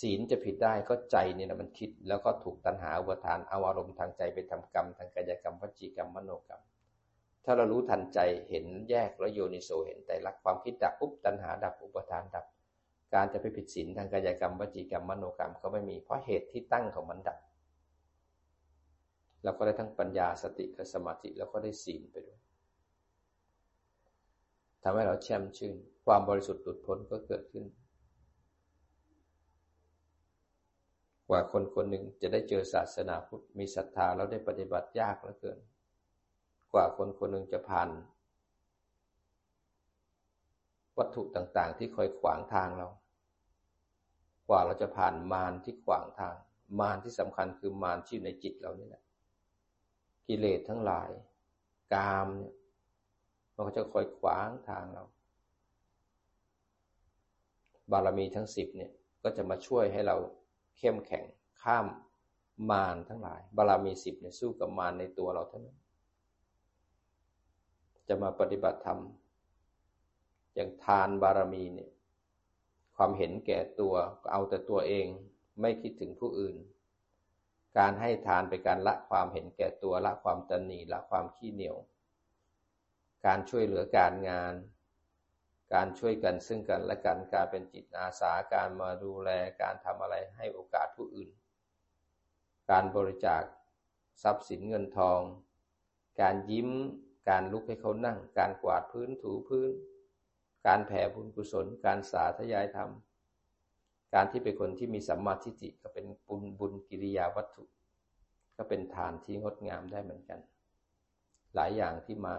[0.00, 6.62] ศีลจะผิดได้ก็ใจเนี่ยนะมันคิด แล้วก็ถูกตัณหาอุปทานเอาอารมณ์ทางใจไปทำกรรม ทางกายกรรมวจีกรรมมโนกรรม
[7.44, 12.46] ถ้าเรารู้ทันใจเห็นแยกแล้วโยนิโสเห็นแต่ละความคิดดับปุ๊บตัณหาดับอุปทานดับ
[13.14, 17.38] การจะไปผิดศีลทางกายกรรมวจีกรรมมโนกรรมก็ไม่มีเพราะเหตุที่ตั้งของมันดับ
[19.42, 22.40] เราก็ได้ทั้งปัญญาสติกับสมาธิแล้วก็ได้ศีลไปด้วย
[24.82, 27.64] ทำให้เราแช่มชื่น ความบริสุทธิ์หลุดพ้นก็เกิดขึ้น
[31.34, 35.58] ว่าคนคนหนึ่งจะได้เจอศาสนาพุทธมีศรัทธาแล้วได้ปฏิบัติยากเหลือเกิน
[36.72, 37.88] กว่าคนคนหนึ่งจะผ่าน
[40.98, 42.88] วัตถุต่างๆ ที่คอยขวางทางเรา
[44.48, 46.34] กว่าเราจะผ่านมารที่ขวางทาง
[46.80, 49.02] มารที่สำคัญคือมารที่อยู่ในจิตเรานี่แหละ
[50.28, 51.10] กิเลสทั้งหลาย
[51.94, 52.54] กามเนี่ย
[53.54, 55.04] มันก็จะคอยขวางทางเรา
[57.90, 58.92] บารมีทั้งสิบเนี่ย
[59.22, 60.16] ก็จะมาช่วยให้เรา
[60.78, 61.24] เข้มแข็ง
[61.62, 61.86] ข้าม
[62.70, 65.78] มารทั้งหลาย บารมีสิบเนี่ยสู้กับมารในตัวเราเท่านั้น
[68.08, 69.00] จะมาปฏิบัติธรรม
[70.54, 71.90] อย่างทานบารมีเนี่ย
[72.96, 73.94] ความเห็นแก่ตัว
[74.32, 75.06] เอาแต่ตัวเอง
[75.60, 76.56] ไม่คิดถึงผู้อื่น
[77.78, 81.76] การให้ทานเป็นการละความเห็นแก่ตัวละความตนีละความขี้เหนียว
[83.26, 84.54] การช่วยเหลือการงาน
[85.72, 89.30] การช่วยกันซึ่งกันและกันการเป็นจิตอาสาการมาดูแล
[89.62, 91.30] การทำอะไรให้โอกาสผู้อื่น
[92.70, 93.42] การบริจาค
[94.22, 95.20] ทรัพย์สินเงินทอง
[96.20, 96.68] การยิ้ม
[97.28, 99.72] การลุกให้เขานั่ง การกวาดพื้นถูพื้น
[100.66, 102.90] การแผ่บุญกุศล การสาธยายธรรม
[104.14, 107.64] การที่เป็นคนที่มีสัมมาทิฏฐิก็เป็นบุญบุญกิริยาวัตถุ
[108.56, 110.40] ก็เป็นฐานที่งดงามได้เหมือนกัน
[111.54, 112.34] หลายอย่างที่มา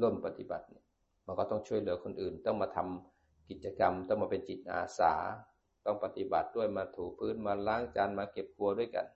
[0.00, 0.84] ร่วมปฏิบัติเนี่ย
[1.28, 5.14] มันก็ต้องช่วยเหลือคนอื่น ต้องมาทำกิจกรรม ต้องมาเป็นจิตอาสา
[5.84, 9.06] ต้องปฏิบัติด้วยมาถูพื้นมาล้างจานมาเก็บครัวด้วยกัน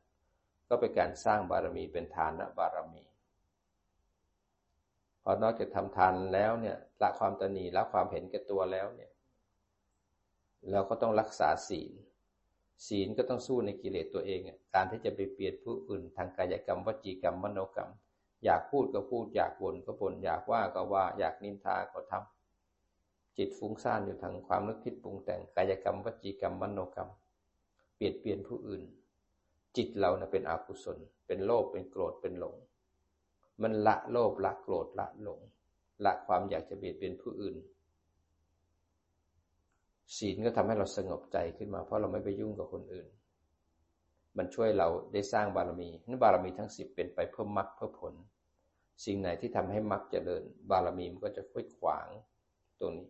[0.69, 3.05] ก็เป็นการสร้างบารมีเป็นทานบารมี
[5.23, 9.11] พอนอกจากทำทานแล้วเนี่ยละความตนีละความเห็นแก่ตัวแล้วเนี่ย
[10.71, 11.93] เราก็ต้องรักษาศีล
[12.87, 14.41] ศีลก็ต้องสู้ในกิเลสตัวเอง
[14.75, 17.91] การที่จะไปเปลี่ยนผู้อื่นทางกายกรรมวจีกรรมมโนกรรม
[18.45, 27.11] อยากพูดก็พูด อยากบ่นก็บ่นอยากว่าก็ว่า อยากนินทาก็ทำจิตฟุ้งซ่านอยู่ทางความนึกคิดปรุงแต่งกายกรรมวจีกรรมมโนกรรม
[27.97, 28.83] เปลี่ยนเปลี่ยนผู้อื่น
[29.77, 32.57] จิตเรานะเป็นอกุศล เป็นโลภเป็นโกรธเป็นหลง
[33.63, 35.41] มันละโลภละโกรธละหลง
[36.05, 37.57] ละความอยากจะเบียดเบียนผู้อื่น
[40.17, 43.07] ศีลก็ทำให้เราสงบใจขึ้นมา เพราะเราไม่ไปยุ่งกับคนอื่น
[44.37, 48.15] มันช่วยเราได้สร้างบารมีนั้นบารมีทั้งสิบเป็นไปเพื่อมรรคเพื่อผล
[49.05, 52.09] สิ่งไหนที่ทำให้มรรคเจริญ บารมีมันก็จะค่อยขวาง
[52.81, 53.09] ตรงนี้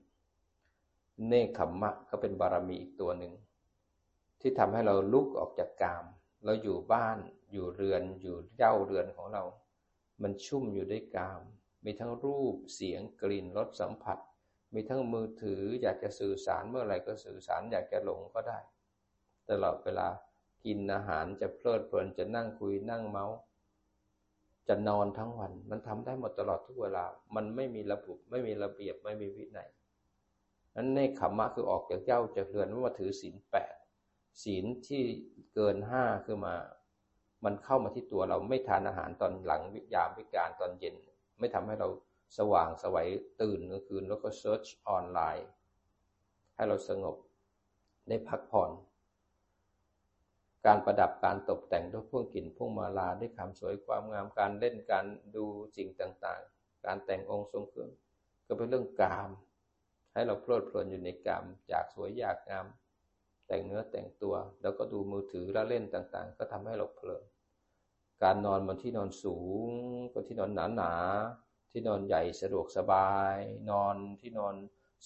[1.29, 3.33] เนคขมมะก็เป็นบารมีอีกตัวหนึ่ง
[4.41, 6.05] ที่ทำให้เราลุกออกจากกาม
[6.45, 7.19] เราอยู่บ้าน
[7.53, 9.45] อยู่เรือนอยู่เย้าเรือนของเรา
[10.23, 11.43] มันชุ่มอยู่ด้วยกาม
[11.85, 14.19] มีทั้งรูปเสียงกลิ่นรสสัมผัส
[14.75, 18.59] มีทั้งมือถืออยากจะสื่อสารเมื่อไหร่ก็สื่อสารอยากจะหลงก็ได้
[19.51, 20.09] ตลอดเวลา
[20.65, 23.37] กินอาหารจะเพลิดเพลินจะนั่งคุยนั่งเมาส์
[24.73, 27.05] จะนอนทั้งวัน มันทำได้หมดตลอดทุกเวลา
[27.37, 29.69] มันไม่มีระบบไม่มีระเบียบไม่มีวินัย
[30.77, 33.75] นั้นเนขมมะคือออกจากเจ้าจากเรือนว่าถือศีลแปด
[34.43, 35.03] ศีลที่
[35.55, 36.55] เกินห้าคือมา
[37.45, 40.95] มันเข้ามาที่ตัวเราไม่ทานอาหารตอนหลังวิยามวิการตอนเย็น
[41.39, 41.89] ไม่ทำให้เรา
[42.39, 43.09] สว่างสวัย
[43.43, 45.49] ตื่นกลางคืนแล้วก็เซิร์ชออนไลน์
[46.55, 47.17] ให้เราสงบ
[48.09, 48.71] ได้พักผ่อน
[50.67, 55.45] การประดับการตกแต่งด้วยพวงกลิ่นพวงมาลาด้วยคำสวยความงามการเล่นการดู
[55.77, 57.91] สิ่งต่างๆ การแต่งองค์ทรงเครื่อง
[58.47, 59.31] ก็เป็นเรื่องกาม
[60.13, 62.67] ให้เราเพลิดเพลินอยู่ในกามจากสวยอยากงาม
[63.47, 67.25] แต่งเนื้อแต่งตัว แล้วก็ดูมือถือแล้วเล่นต่างๆ ก็ทำให้เราเพลิน
[68.23, 69.69] การนอนบนที่นอนสูง
[70.13, 73.37] บนที่นอนหนาๆที่นอนใหญ่สะดวกสบาย
[73.71, 74.55] นอนที่นอน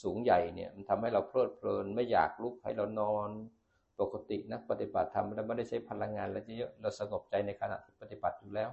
[0.02, 3.28] สูงใหญ่เนี่ยมันทำให้เราเพลิดเพลินไม่อยากลุกให้เรานอน
[4.00, 8.70] ปกตินักปฏิบัติธรรมแล้วไม่ได้ใช้พลังงานอะไรเยอะเราสงบใจในขณะที่ปฏิบัติอยู่แล้ว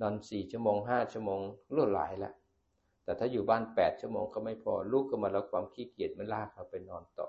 [0.00, 1.40] นอนสี่ชั่วโมงห้าชั่วโมง
[1.74, 2.34] ล่วหลายแล้ว
[3.04, 7.28] แต่ถ้าอยู่บ้านแปดชั่วโมงก็ไม่พอลูกก็มาแล้วความขี้เกียจไม่ลากเราไปนอนต่อ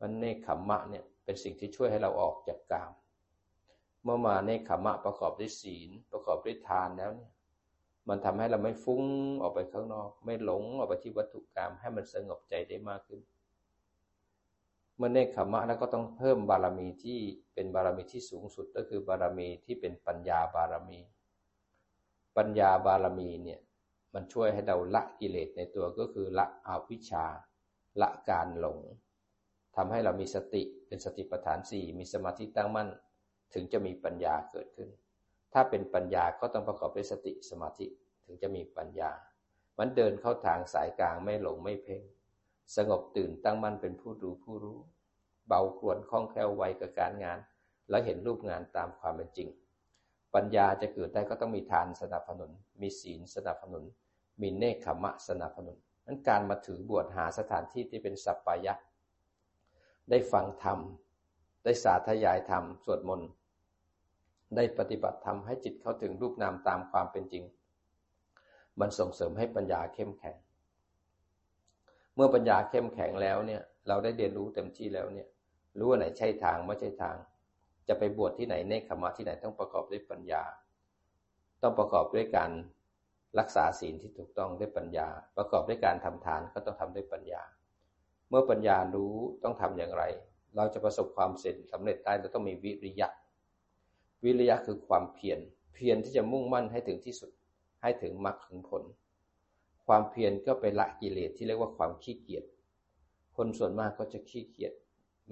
[0.00, 2.92] มันเนคขมมะเนี่ยเป็นสิ่งที่ช่วยให้เราออกจากกาม
[4.02, 7.32] เมื่อมาเนคขมมะประกอบด้วยศีล ประกอบด้วยทานแล้วเนี่ย
[8.08, 9.04] มันทำให้เราไม่ฟุ้ง
[9.42, 13.20] ออกไปข้างนอก ไม่หลงออกไปที่วัตถุกรรมให้มันสงบใจได้มากขึ้น
[14.98, 17.18] เมื่อเนคขมะแล้วก็ต้องเพิ่มบารมีที่
[17.54, 21.00] เป็นบารมีที่สูงสุดก็คือบารมีที่เป็นปัญญาบารมี
[22.36, 23.60] ปัญญาบารมีเนี่ย
[24.14, 27.24] มันช่วยให้เราละกิเลสในตัวก็คือละอวิชชา
[28.00, 28.78] ละการหลง
[29.76, 32.88] ทำให้เรามีสติเป็นสติปัฏฐานสี่มีสมาธิตั้งมั่น
[33.54, 34.88] ถึงจะมีปัญญาเกิดขึ้น
[35.52, 37.86] ถ้าเป็นปัญญาก็ต้องประกอบด้วยสติสมาธิ
[38.24, 39.10] ถึงจะมีปัญญา
[39.78, 42.02] มันเดินเข้าทางสายกลางไม่หลงไม่เพ่ง
[42.76, 44.78] สงบตื่นตั้งมั่นเป็นผู้ดูผู้รู้
[45.48, 47.38] เบาครวนคล่องแคล่วไวกับการงาน
[47.90, 49.48] และเห็นรูปงานตามความเป็นจริง
[50.34, 52.50] ปัญญาจะเกิดได้ก็ต้องมีทานสนับสนุน
[52.80, 53.84] มีศีลสนับสนุน
[54.42, 55.76] มีเนคขมะสนับสนุน
[56.06, 58.74] นั้นการมาถือบวชหาสถานที่ที่เป็นสัปปายะ
[60.10, 60.78] ได้ฟังธรรม
[61.64, 63.30] ได้สาธยายธรรม สวดมนต์
[64.56, 67.44] ได้ปฏิบัติธรรมให้จิตเข้าถึงรูปนามตามความเป็นจริง
[68.80, 70.36] มันส่งเสริมให้ปัญญาเข้มแข็ง
[72.18, 75.28] เมื่อปัญญาเข้มแข็งแล้วเนี่ย เราได้เรียนรู้เต็มที่แล้วเนี่ย
[75.78, 77.16] รู้ว่าไหนใช่ทางไม่ใช่ทาง
[77.88, 80.42] จะไปบวชที่ไหนเนคขมะที่ไหนต้องประกอบด้วยปัญญา
[81.62, 82.50] ต้องประกอบด้วยการ
[83.38, 87.42] รักษาศีลที่ถูกต้องด้วยปัญญา ประกอบด้วยการทำทานก็ต้องทำด้วยปัญญา
[88.28, 90.04] เมื่อปัญญารู้ต้องทำอย่างไร
[90.56, 93.08] เราจะประสบความเสร็จสำเร็จได้เราต้องมีวิริยะ
[94.24, 95.38] วิริยะคือความเพียร
[95.74, 97.30] เพียรที่จะมุ่งมั่นให้ถึงที่สุด
[97.82, 98.82] ให้ถึงมรรคถึงผล
[99.88, 102.44] ความเพียรก็ไปละกิเลสที่เรียกว่าความขี้เกียจ
[103.36, 104.72] คนส่วนมากก็จะขี้เกียจ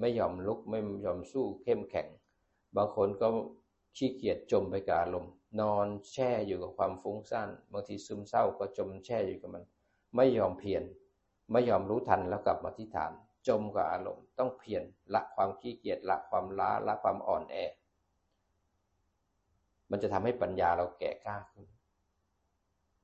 [0.01, 2.09] ไม่ยอมลุกไม่ยอมสู้เข้มแข็ง
[2.77, 3.29] บางคนก็
[3.97, 9.64] ขี้เกียจจมไปกับอารมณ์นอนแช่อยู่กับความฟุ้งซ่านบางทีซึมเศร้าก็จมแช่อยู่กับมัน
[10.16, 10.83] ไม่ยอมเพียร
[11.53, 13.12] ไม่ยอมรู้ทันแล้วกลับมาที่ฐาน
[13.49, 14.83] จมกับอารมณ์ ต้องเพียร
[15.14, 17.57] ละความขี้เกียจละความล้าละความอ่อนแอ
[19.90, 21.66] มันจะทำให้ปัญญาเราแก่กล้าขึ้น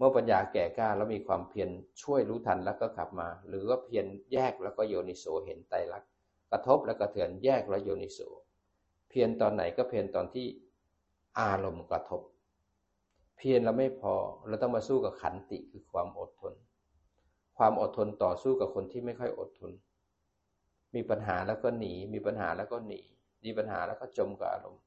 [0.04, 1.70] มื่อปัญญาแก่กล้าแล้วมีความเพียร
[2.02, 6.10] ช่วยรู้ทันแล้วก็กลับมา หรือว่าเพียรแยกแล้วก็โยนิโสเห็นไตรลักษณ์
[6.50, 8.20] กระทบแล้วก็เถือนแยกแล้วโยนิโส
[9.08, 10.46] เพียรตอนไหนก็เพียรตอนที่
[11.40, 12.22] อารมณ์กระทบ
[13.36, 14.14] เพียรเราไม่พอ
[14.48, 16.54] เราต้องมาสู้กับขันติคือความอดทน
[17.58, 19.72] ความอดทนต่อสู้กับคนที่ไม่ค่อยอดทน
[20.94, 23.00] มีปัญหาแล้วก็หนี มีปัญหาแล้วก็หนี
[23.44, 24.82] มีปัญหาแล้วก็จมกับอารมณ์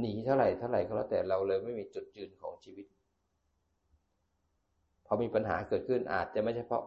[0.00, 2.86] หนีเท่าไหร่เท่าไหร่ก็แล้วแต่เราเลยไม่มีจุดยืนของชีวิต
[5.08, 6.84] พอมีปัญหาเกิดขึ้นอาจจะไม่ใช่เพราะ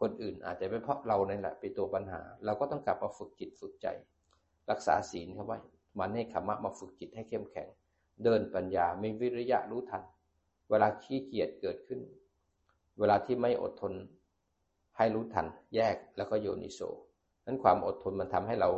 [0.00, 3.86] คนอื่น อาจจะเป็นเพราะเราในแหละเป็นตัวปัญหา เราก็ต้องกลับมาฝึกจิตฝึกใจ
[4.70, 5.58] รักษาศีลครับไว้
[5.98, 7.68] มันให้ขมะมาฝึกจิตให้เข้มแข็ง
[8.24, 10.02] เดินปัญญามีวิริยะรู้ทัน
[10.70, 12.00] เวลาขี้เกียจเกิดขึ้น
[12.98, 13.92] เวลาที่ไม่อดทน
[14.96, 16.80] ให้รู้ทัน แยกแล้วก็โยนิโส
[17.46, 18.70] นั้นความอดทนมันทำให้เรา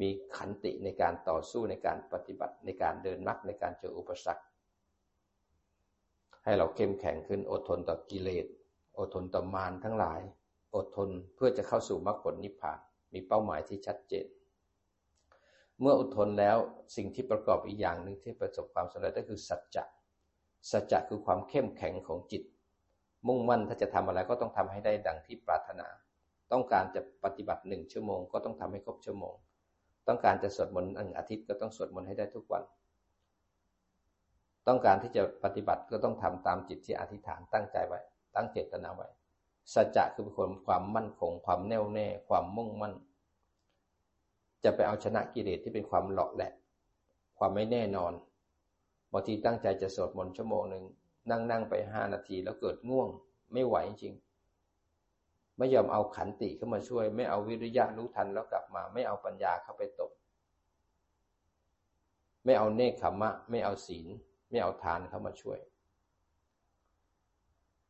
[0.00, 4.44] มีขันติในการต่อสู้ในการปฏิบัติในการเดินมรรคในการเจออุปสรรค
[6.44, 8.46] ให้เราเข้มแข็งขึ้นอดทนต่อกิเลส
[8.98, 10.20] อดทนต่อมารทั้งหลาย
[10.74, 12.78] อดทนเพื่อจะเข้าสู่มรรคผลนิพพาน
[13.12, 14.26] มีเป้าหมายที่ชัดเจน
[15.80, 16.56] เมื่ออดทนแล้ว
[16.96, 19.84] สิ่งที่ประกอบอีกอย่างหนึ่งที่ประสบความสำเร็จก็คือสัจจะ
[20.70, 22.42] สัจจะคือความเข้มแข็งของจิต
[23.26, 25.88] มุ่งมั่นถ้าจะทำอะไรก็ต้องทำให้ได้ดังที่ปรารถนา
[26.52, 29.34] ต้องการจะปฏิบัติหนึ่งชั่วโมง ก็ต้องทำให้ครบชั่วโมง
[30.08, 32.62] ต้องการจะสวดมนต์หนึ่งอาทิตย์ก็ต้องสวดมนต์ให้ได้ทุกวัน
[34.68, 38.00] ต้องการที่จะปฏิบัติก็ต้องทำตามจิตที่อธิษฐานตั้งใจไว้
[38.34, 39.08] ตั้งเจตนาไว้
[39.72, 42.94] สัจจะคือความความมั่นคง ความแน่วแน่ ความมุ่งมั่น
[44.64, 46.52] จะไปเอาชนะกิเลสที่เป็นความหลอกแหละ
[47.38, 48.12] ความไม่แน่นอน
[49.12, 50.84] บางทีตั้งใจจะสวดมนต์ชั่วโมงหนึ่ง
[51.30, 53.08] นั่งนั่งไปห้านาทีแล้วเกิดง่วง
[53.52, 54.14] ไม่ไหวจริง
[55.58, 60.10] ไม่ยอมเอาขันติเข้ามาช่วย ไม่เอาวิริยะรู้ทันแล้วกลับมา ไม่เอาปัญญาเข้าไปตบ
[62.44, 64.08] ไม่เอาเนคขมะ ไม่เอาศีล
[64.54, 65.58] ไม่เอาทานเข้ามาช่วย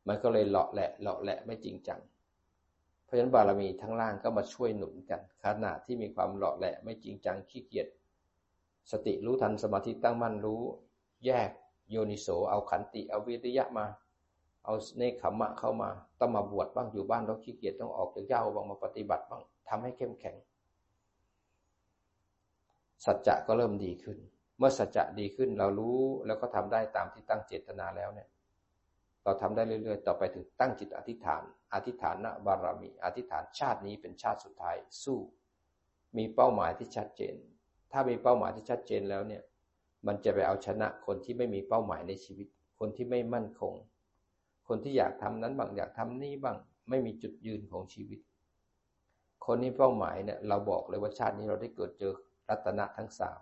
[0.07, 1.99] มันก็เลยเลาะแหละเลาะแหละไม่จริงจัง
[3.05, 7.87] เพราะฉะนั้นบารมีทั้งล่างก็มาช่วยหนุนกันขณะที่มีความเลาะแหละไม่จริงจังขี้เกียจ
[8.91, 10.61] สติรู้ทันสมาธิตั้งมั่นรู้
[11.25, 11.49] แยก
[11.91, 13.85] โยนิโสเอาขันติเอาวิริยะมา
[14.65, 20.35] เอาเนคขมะเข้ามาต้องมาบวชบ้างอยู่บ้านเราขี้เกียจต้องออกจากเย้าบ้างมาปฏิบัติบ้างทำให้เข้มแข็ง
[23.05, 24.17] สัจจะก็เริ่มดีขึ้น
[24.57, 28.27] เมื่อสัจจะดีขึ้นเรารู้แล้วก็ทำได้ตามที่ตั้งเจตนาแล้วเนี่ย
[29.23, 35.19] เราทำได้เรื่อยๆ ต่อไปถึงตั้งจิตอธิษฐาน อธิษฐานนะบารมี อธิษฐานชาตินี้เป็นชาติสุดท้ายสู้
[36.17, 37.35] มีเป้าหมายที่ชัดเจน
[37.91, 39.43] ถ้ามีเป้าหมายที่ชัดเจนแล้วเนี่ย
[40.07, 42.47] มันจะไปเอาชนะคนที่ไม่มีเป้าหมายในชีวิต
[42.79, 43.73] คนที่ไม่มั่นคง
[44.67, 46.57] คนที่อยากทำนั้นบางอยากทำนี่บ้าง
[46.89, 48.19] ไม่มีจุดยืนของชีวิต
[49.45, 52.13] คนนี้เป้าหมายเนี่ยเราบอกเลยว่าชาตินี้เราได้เกิดเจอ
[52.49, 53.39] รัตนะทั้งสาม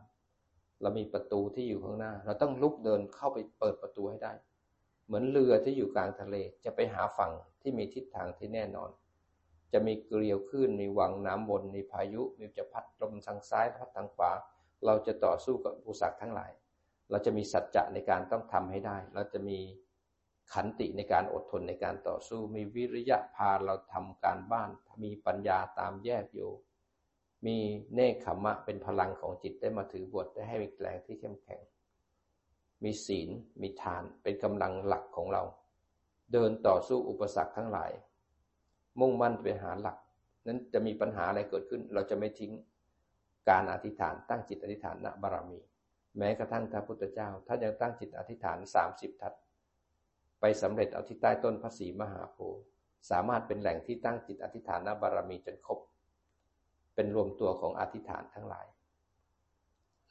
[0.84, 4.34] เรามีประตูที่อยู่ข้างหน้า เราต้องลุกเดินเข้าไปเปิดประตูให้ได้
[5.06, 8.90] เหมือนเรือที่อยู่กลางทะเลจะไปหาฝั่งที่มีทิศทางที่แน่นอน
[9.74, 14.32] จะมีเกลียวขึ้นมีวังน้ำบนมีพายุมีจะพัดลมทางซ้ายพัดทางขวา
[14.86, 16.52] เราจะต่อสู้กับอุปสรรคทั้งหลาย
[17.10, 19.60] เราจะมีสัจจะในการต้องทำให้ได้ เราจะมี
[20.54, 24.70] ขันติในการอดทนในการต่อสู้ มีวิริยะพาเราทำการบ้าน
[25.04, 26.52] มีปัญญาตามแยกอยู่
[27.46, 27.58] มี
[27.94, 31.62] เนคขมะเป็นพลังของจิตได้มาถือบทได้ให้มีแรงที่เข้มแข็ง
[32.84, 33.30] มีศีล
[33.62, 35.44] มีทานเป็นกำลังหลักของเรา
[36.34, 37.92] เดินต่อสู้อุปสรรคทั้งหลาย
[39.00, 39.98] มุ่งมั่นไปหาหลัก
[40.48, 42.52] นั้นจะมีปัญหาอะไรเกิดขึ้น เราจะไม่ทิ้ง
[43.50, 45.60] การอธิษฐานตั้งจิตอธิษฐานณบารมี
[46.18, 49.34] แม้กระทั่งพระพุทธเจ้าถ้ายังตั้งจิตอธิษฐานสามสิบทัศ
[50.40, 52.62] ไปสำเร็จเอาที่ใต้ต้นพระศรีมหาโพธิ์
[53.10, 55.80] สามารถเป็นแหล่งที่ตั้งจิตอธิษฐานณบารมีจนครบ
[56.96, 58.66] เป็นรวมตัวของอธิษฐานทั้งหลาย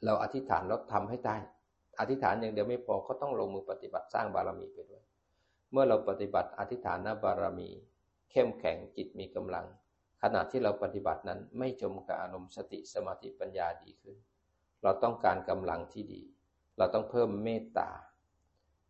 [0.05, 1.37] เราอธิษฐานแล้วทำให้ได้
[1.99, 5.03] อธิษฐานอย่างเดียวไม่พอก็ต้องลงมือปฏิบัติสร้างบารมีไปด้วย
[5.71, 7.69] เมื่อเราปฏิบัติอธิษฐานบารมี
[8.31, 9.65] เข้มแข็งจิตมีกำลัง
[10.21, 14.15] ขณะที่เราปฏิบัตินั้นไม่จมกับอารมณ์สติสมาธิปัญญาดีขึ้น
[14.83, 16.21] เราต้องการกำลังที่ดี
[16.77, 17.89] เราต้องเพิ่มเมตตา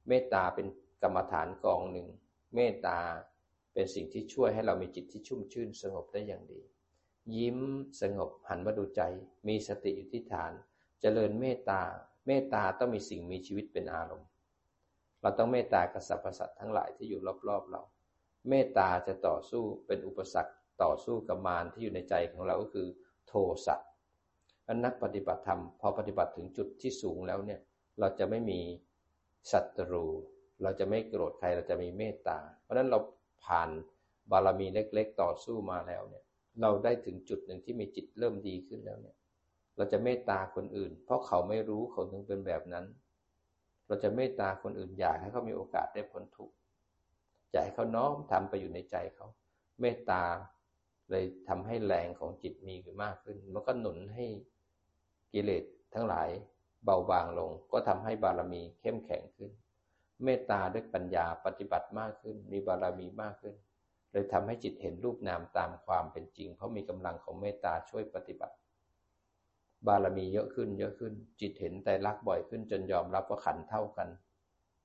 [0.07, 0.67] เมตตาเป็น
[1.03, 2.07] กรรมฐานกองหนึ่ง
[2.55, 2.97] เมตตา
[3.73, 6.61] เป็นสิ่งที่ช่วยให้เรามีจิตที่ชุ่มชื่นสงบได้อย่างดี
[7.37, 7.59] ยิ้ม
[8.01, 9.01] สงบหันมาดูใจ
[9.47, 10.55] มีสติอยู่ที่ฐานจ
[11.01, 11.81] เจริญเมตตา
[12.27, 14.29] เมตตาต้องมีสิ่งมีชีวิตเป็นอารมณ์
[15.21, 17.81] เราต้องเมตตากับสรรพสัตว์ทั้งหลายที่อยู่รอบๆเรา
[18.49, 22.87] เมตตาจะต่อสู้เป็นอุปสรรคต่อสู้กับมารที่อยู่ในใจของเราก็คือ
[23.27, 23.33] โท
[23.65, 23.75] สะ
[24.85, 27.59] นักปฏิบัติธรรมพอปฏิบัติถึงจุดที่สูงแล้วเนี่ย
[27.99, 28.59] เราจะไม่มี
[29.51, 30.05] ศัตรู
[30.63, 32.99] เราจะไม่โกรธใครเราจะมีเมตตา เพราะฉะนั้นเรา
[33.45, 33.69] ผ่าน
[34.31, 36.23] บารมีเล็ก ๆ ต่อสู้มาแล้วเนี่ย
[36.61, 39.17] เราได้ถึงจุดหนึ่งที่มีจิตเริ่มดีขึ้นแล้วเนี่ย
[39.77, 42.85] เราจะเมตตาคนอื่น เพราะเขาไม่รู้เขาถึงเป็นแบบนั้น
[43.87, 46.55] เราจะเมตตาคนอื่นอยากให้เขามีโอกาสได้พ้นทุกข์
[47.51, 49.27] อยากให้เขาน้อมทำไปอยู่ในใจเขา
[49.81, 50.23] เมตตา
[51.11, 54.25] เลยทำให้แรงของจิตมีมากขึ้น มันก็หนุนให้
[55.33, 55.63] กิเลส
[55.93, 56.29] ทั้งหลาย
[56.85, 59.51] เบาบางลง ก็ทำให้บารมีเข้มแข็งขึ้น
[60.23, 63.55] เมตตาด้วยปัญญาปฏิบัติมากขึ้น มีบารมีมากขึ้น
[64.13, 68.55] เลยทำให้จิตเห็นรูปนามตามความเป็นจริง เพราะมีกำลังของเมตตาช่วยปฏิบัติ
[69.87, 74.09] บารมีเยอะขึ้นเยอะขึ้น จิตเห็นแต่รักบ่อยขึ้นจนยอมรับว่าขันเท่ากัน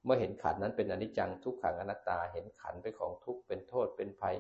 [0.05, 4.37] เมื่อเห็นขันนั้นเป็นอนิจจังทุกขังอนัตตา เห็นขันเป็นของทุกข์เป็นโทษเป็นภัย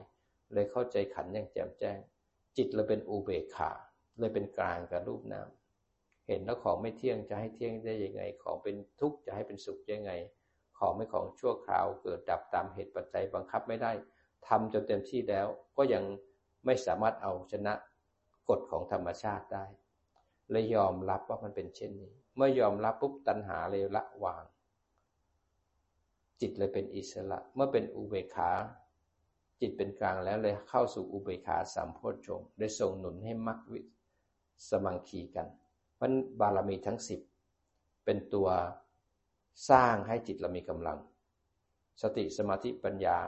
[0.52, 1.98] เลยเข้าใจขันอย่างแจ่มแจ้ง
[2.56, 3.70] จิตเลยเป็นอุเบกขา
[4.18, 5.48] เลยเป็นกลางกับรูปนาม
[6.28, 10.12] เห็นแล้วของไม่เที่ยงจะให้เที่ยงได้ยังไง ของเป็นทุกข์จะให้เป็นสุขยังไง
[10.78, 13.92] ของไม่ของชั่วคราวเกิดดับตามเหตุปัจจัยบังคับไม่ได้
[14.46, 15.46] ทำจนเต็มที่แล้ว
[15.76, 16.04] ก็ยัง
[16.64, 17.74] ไม่สามารถเอาชนะ
[18.48, 19.64] กฎของธรรมชาติได้
[20.50, 24.44] เลยยอมรับว่ามันเป็นเช่นนี้ เมื่อยอมรับปุ๊บตัณหาเลยละวาง
[26.40, 28.50] จิตเลยเป็นอิสระ เมื่อเป็นอุเบกขา
[29.60, 33.80] จิตเป็นกลางแล้วเลยเข้าสู่อุเบกขาสามโพชฌงได้ส่งหนุนให้มรรควิ
[34.68, 35.48] สมังคีกัน
[35.96, 36.10] เพราะ
[36.40, 37.20] บารมีทั้งสิบ
[38.04, 38.48] เป็นตัว
[39.70, 40.98] สร้างให้จิตเรามีกำลัง
[42.02, 43.18] สติสมาธิปัญญา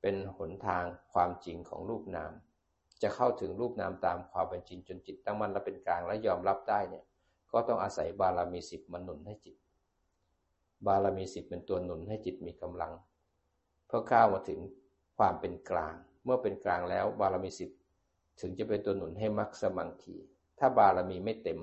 [0.00, 2.32] เป็นหนทางความจริงของรูปนาม
[3.02, 7.04] จะเข้าถึงรูปนามตามความเป็นจริงจนจิตตั้งมั่นและเป็นกลางและยอมรับได้เนี่ย
[7.52, 9.56] ก็ต้องอาศัยบารมีสิบมาหนุนให้จิต
[10.86, 12.92] บารมีสิบเป็นตัวหนุนให้จิตมีกำลัง
[13.86, 14.60] เพื่อก้าวมาถึง
[15.18, 15.94] ความเป็นกลาง
[16.24, 17.70] เมื่อเป็นกลางแล้วบารมีสิบ
[18.40, 20.16] ถึงจะเป็นตัวหนุนให้มรรคสมังคี
[20.58, 21.58] ถ้าบารมีไม่เต็ม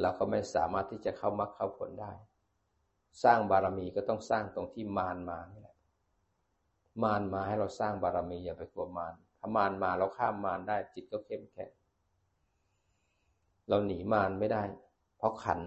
[0.00, 2.12] เราก็ไม่สามารถที่จะเข้ามรรคเข้าผลได้
[3.22, 5.73] สร้างบารมีก็ต้องสร้างตรงที่มารมานี่แหละ
[7.02, 11.70] มารมาให้เราสร้างบารมีอย่าไปกลัวมารถ้ามารมาเราข้ามมารได้จิตก็เข้มแข็ง
[13.68, 14.62] เราหนีมารไม่ได้
[15.16, 15.60] เพราะขัน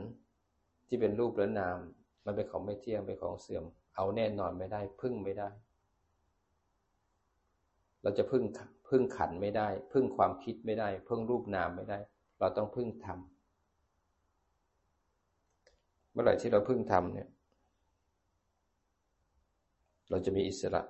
[0.88, 1.78] ที่เป็นรูปและนาม
[2.26, 3.64] มันเป็นของไม่เที่ยงเป็นของเสื่อม
[3.96, 5.50] เอาแน่นอนไม่ได้ พึ่งไม่ได้
[8.04, 8.44] เราจะพึ่ง
[8.90, 12.00] พึ่งขันไม่ได้ พึ่งความคิดไม่ได้ พึ่งรูปนามไม่ได้
[12.40, 13.20] เราต้องพึ่งธรรม
[16.12, 17.28] เมื่อไหร่ที่เราพึ่งธรรมเนี่ย
[20.10, 20.82] เราจะมีอิสระ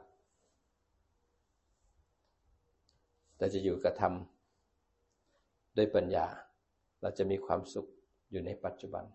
[3.38, 4.14] แต่จะอยู่กับธรรม
[5.78, 6.28] ด้วยปัญญา
[7.02, 7.88] เราจะมีความสุข
[8.32, 9.06] อยู่ในปัจจุบัน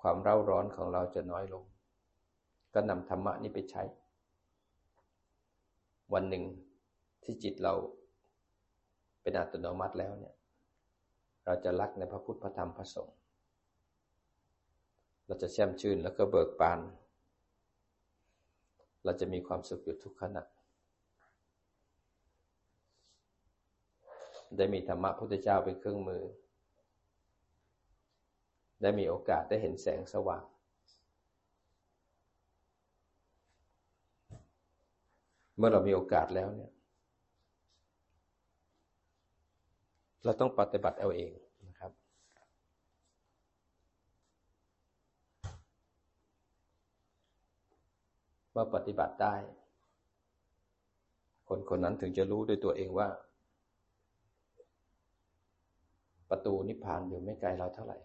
[0.00, 1.64] ความเร่าร้อนของเราจะน้อยลง
[2.74, 3.82] ก็นำธรรมะนี้ไปใช้
[6.12, 6.44] วันหนึ่ง
[7.24, 7.74] ที่จิตเรา
[9.22, 10.34] เป็นอัตโนมัติแล้วเนี่ย
[11.44, 13.16] เราจะรักในพระพุทธพระธรรมพระสงฆ์
[15.26, 16.80] เราจะแช่มชื่นแล้วก็เบิกบาน
[19.04, 20.42] เราจะมีความสุขอยู่ทุกขณะ
[24.56, 26.22] ได้มีธรรมะพุทธเจ้าเป็นเครื่องมือ
[28.82, 30.44] ได้มีโอกาสได้เห็นแสงสว่าง
[35.56, 36.72] เมื่อเรามีโอกาสแล้วเนี่ย
[40.24, 41.32] เราต้องปฏิบัติเอาเอง
[41.68, 41.92] นะครับ
[48.52, 49.34] เมื่อปฏิบัติได้
[51.48, 53.08] คนคนนั้นถึงจะรู้ด้วยตัวเองว่า
[56.30, 57.98] ประตูนิพพานอยู่ไม่ไกลเราเท่าไหร่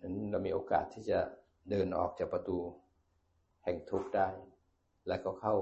[0.00, 1.18] นั้นเรามีโอกาสที่จะ
[1.70, 2.58] เดินออกจากประตู
[3.64, 4.28] แห่งทุกข์ได้
[5.08, 5.54] แล้วก็เข้า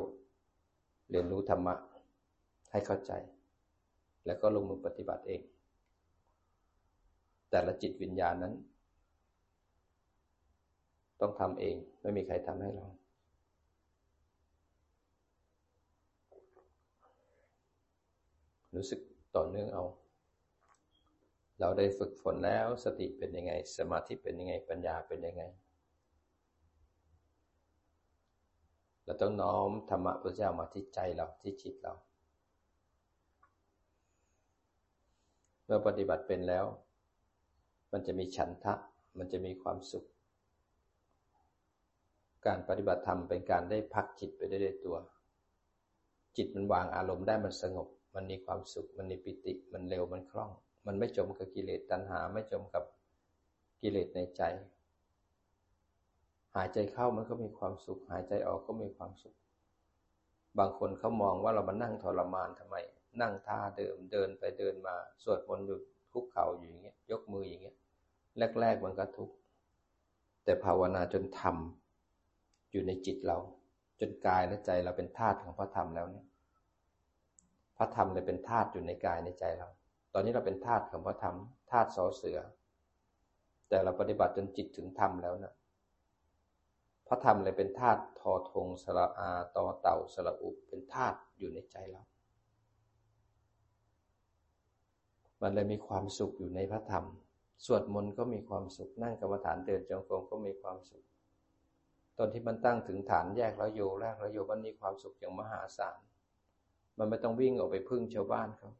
[1.10, 1.74] เรียนรู้ธรรมะ
[2.70, 3.12] ให้เข้าใจ
[4.26, 5.40] แล้วก็ลงมือปฏิบัติเอง
[7.50, 8.54] แต่ละจิตวิญญาณนั้น
[11.20, 12.86] ต้องทำเอง ไม่มีใครทำให้เรา
[18.74, 19.00] รู้สึก
[19.36, 19.84] ต่อเนื่องเอา
[21.60, 25.42] เราได้ฝึกฝนแล้วสติเป็นยังไง สมาธิเป็นยังไง ปัญญาเป็นยังไง
[29.04, 31.94] เราต้องน้อมธรรมะพระเจ้ามาที่ใจเราที่จิตเรา
[35.64, 36.64] เมื่อปฏิบัติเป็นแล้ว
[37.92, 38.74] มันจะมีฉันทะ
[39.18, 40.06] มันจะมีความสุข
[42.46, 44.96] การปฏิบัติธรรมเป็นการได้พักจิตไปได้ด้วยตัว
[46.36, 50.50] จิตมันวางอารมณ์ได้มันสงบ มันมีความสุข มันมีปิติ มันเร็ว มันคล่อง
[50.86, 52.84] มันไม่จมกับกิเลสตัณหา ไม่จมกับ
[53.82, 54.42] กิเลสในใจ
[56.54, 59.34] หายใจเข้ามันก็มีความสุข หายใจออกก็มีความสุข
[60.58, 62.76] บางคนเขามองว่าเรามานั่งทรมานทำไม
[63.20, 65.78] นั่งท่าเดิม เดินไปเดินมา สวดมนต์อยู่
[66.12, 67.76] คุกเข่าอยู่อย่างเงี้ย ยกมืออย่างเงี้ย
[68.60, 69.34] แรก ๆ มันก็ทุกข์
[70.44, 73.38] แต่ภาวนาจนทำอยู่ในจิตเรา
[74.00, 76.26] จนกายและใจเราเป็นธาตุของพระธรรมแล้วเนี่ย
[77.82, 79.68] พระธรรมเลยเป็นธาตุอยู่ในกายในใจเรา
[80.14, 81.36] ตอนนี้เราเป็นธาตุของพระธรรม
[81.70, 82.38] ธาตุสอเสือ
[83.68, 85.54] แต่เราปฏิบัติจนจิตถึงธรรมแล้วนะ
[87.08, 92.02] พระธรรมเลยเป็นธาตุทอทงสระอาตอเต่าสระอุเป็นธาตุอยู่ในใจเรา
[95.42, 97.04] มันเลยมีความสุขอยู่ในพระธรรม
[97.64, 101.04] สวดมนต์ก็มีความสุข นั่งกรรมฐานเดินจงกรมก็มีความสุข
[102.18, 105.98] ตอนที่มันตั้งถึงฐานแยกแล้วโยแรกแล้วโยมันมีความสุขอย่างมหาศาล
[107.00, 108.70] มันไม่ต้องวิ่งออกไปพึ่งชาวบ้านเขา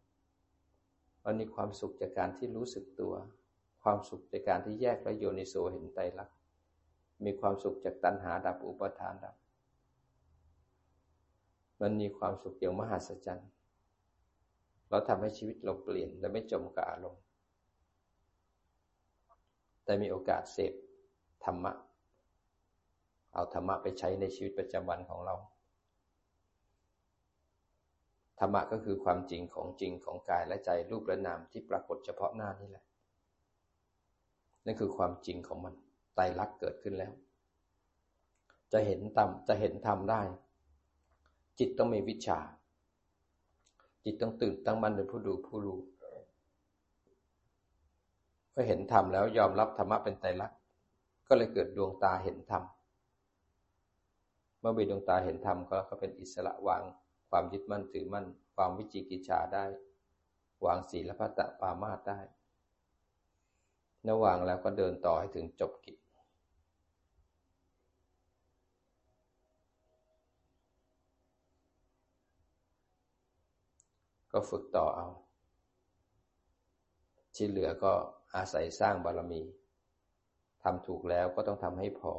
[1.25, 3.15] มันมีความสุขจากการที่รู้สึกตัว
[3.83, 6.37] ความสุขจากการที่แยกแล้วโยในโสเห็นไตรลักษณ์
[7.25, 9.35] มีความสุขจากตัณหาดับอุปทานดับ
[11.81, 13.49] มันมีความสุขอย่างมหัศจรรย์
[14.89, 17.23] เราทำให้ชีวิตเราเปลี่ยนและไม่จมกับอารมณ์
[19.85, 20.73] แต่มีโอกาสเสพ
[21.45, 21.73] ธรรมะ
[23.35, 25.35] เอาธรรมะไปใช้ในชีวิตประจำวันของเรา
[28.41, 32.85] ธรรมะก็คือความจริงของจริงของกายและใจรูปและนามที่ปรากฏเฉพาะหน้านี่แหละ
[34.65, 35.75] นั่นคือความจริงของมัน
[36.15, 37.13] ไตรลักษณ์เกิดขึ้นแล้ว
[38.73, 40.21] จะเห็นตามจะเห็นธรรมได้
[41.59, 42.39] จิตต้องมีวิชา
[44.05, 45.79] จิตต้องตื่นตั้งมั่นเป็นผู้ดูผู้รู้
[48.53, 50.59] เมื่อเห็นธรรมแล้วยอมรับธรรมะเป็นไตรลักษณ์
[51.29, 52.63] ก็เลยเกิดดวงตาเห็นธรรม
[54.61, 56.83] เมื่อมีดวงตาเห็นธรรมก็เขาเป็นอิสระวาง
[57.31, 58.27] ความยึดมั่นถือมั่น
[58.57, 59.65] ความวิจิกิจฉาได้
[60.65, 62.21] วางศีลพัตตปามาตได้
[64.09, 65.97] ระวางแล้วก็เดินต่อให้ถึงจบกิจ
[74.33, 75.09] ก็ฝึกต่อเอา
[77.35, 77.93] ที่เหลือก็
[78.35, 79.43] อาศัยสร้างบารมี
[80.63, 82.13] ทำถูกแล้วก็ต้องทำให้พอ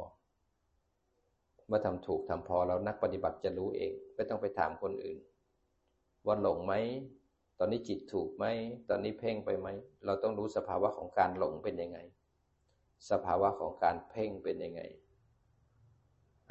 [1.66, 5.18] เมื่อทำถูกทำพอแล้วนักปฏิบัติจะรู้เอง ไม่ต้องไปถามคนอื่น
[6.26, 6.74] ว่าหลงไหม
[7.58, 8.44] ตอนนี้จิตถูกไหม
[8.88, 9.68] ตอนนี้เพ่งไปไหม
[10.04, 11.98] เราต้องรู้สภาวะของการหลงเป็นยังไง
[13.10, 14.82] สภาวะของการเพ่งเป็นยังไง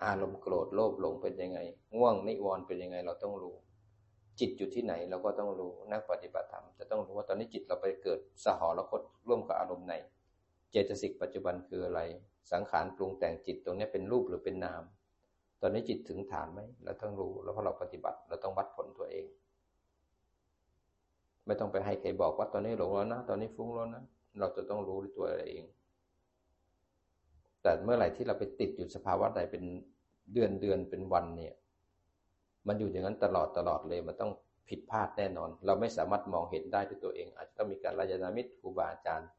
[0.03, 1.59] อารมณ์โกรธโลภหลงเป็นยังไง
[1.95, 3.55] ง่วงนิวรณ์เป็นยังไง เราต้องรู้
[4.39, 9.93] จิตอยู่ที่ไหนเราก็ต้องรู้นักปฏิบัติธรรมจะต้องรู้ว่าตอนนี้จิตเราไปเกิดสหรคตร่วมกับอารมณ์ไหน
[10.72, 12.01] เจตสิกปัจจุบันคืออะไร
[12.51, 14.84] สังขารปรุงแต่งจิตตรงนี้เป็นรูปหรือเป็นนาม
[15.62, 19.26] ตอนนี้จิตถึงฐานไหมเราต้องรู้ แล้วพอเราปฏิบัติ เราต้องวัดผลตัวเอง
[21.45, 24.03] ไม่ต้องไปให้ใครบอกว่าตอนนี้หลงแล้วนะ ตอนนี้ฟุ้งแล้วนะ
[24.39, 25.64] เราจะต้องรู้ด้วยตัวเอง
[27.62, 29.64] แต่เมื่อไหร่ที่เราไปติดอยู่สภาวะใดเป็น
[30.34, 31.53] เดือนเดือนเป็นวันเนี่ย
[32.68, 34.32] มันอยู่อย่างนั้นตลอดตลอดเลย มันต้อง
[34.70, 39.30] ผิดพลาดแน่นอน เราไม่สามารถมองเห็นได้ด้วยตัวเอง อาจจะต้องมีการรายนามิตรครูบาอาจารย์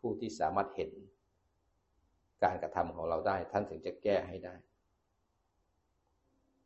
[0.00, 0.90] ผู้ที่สามารถเห็น
[2.44, 4.54] การกระทำของเราได้ ท่านถึงจะแก้ให้ได้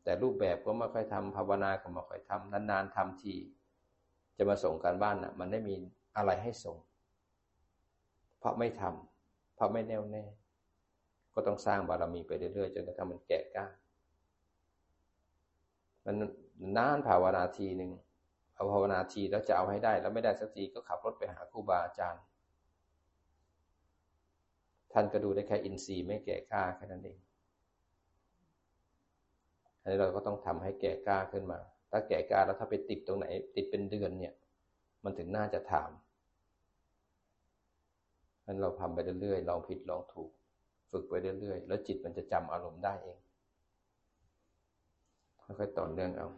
[0.04, 3.34] แต่รูปแบบก็ไม่ค่อยทำภาวนาก็ไม่ค่อยทำนานๆทำที
[4.36, 5.74] จะมาส่งการบ้านนะ่ะ มันไม่มี
[6.16, 6.76] อะไรให้ส่ง
[8.38, 10.24] เพราะไม่ทำเพราะไม่แน่วแน่
[11.34, 13.66] ก็ต้องสร้างบารมีไปเรื่อยๆจนกระทั่งมันแก่กล้า
[16.04, 16.16] มัน
[16.76, 17.90] นานภาวนาทีหนึ่ง
[18.54, 22.22] เอาภาวนาทีแล้วจะเอาให้ได้ แล้วไม่ได้สักทีก็ขับรถไปหาครูบาอาจารย์
[24.92, 27.18] ท่านก็ดูได้แค่อินทรีย์ไม่แก่กล้าแค่นั้นเอง
[29.82, 31.58] อันนี้เราก็ต้องทำให้แก่กล้าขึ้นมา
[31.90, 33.26] ถ้าแก่กล้าแล้วถ้าไปติดตรงไหน
[33.56, 34.34] ติดเป็นเดือนเนี่ย
[35.04, 35.90] มันถึงน่าจะถาม
[38.46, 40.30] นั้นเราทำไปเรื่อยๆลองผิดลองถูก
[40.90, 43.18] ฝึกไปเรื่อยๆ แล้วจิตมันจะจำอารมณ์ได้เอง
[45.42, 46.28] ค่อยๆต่อเนื่องเอา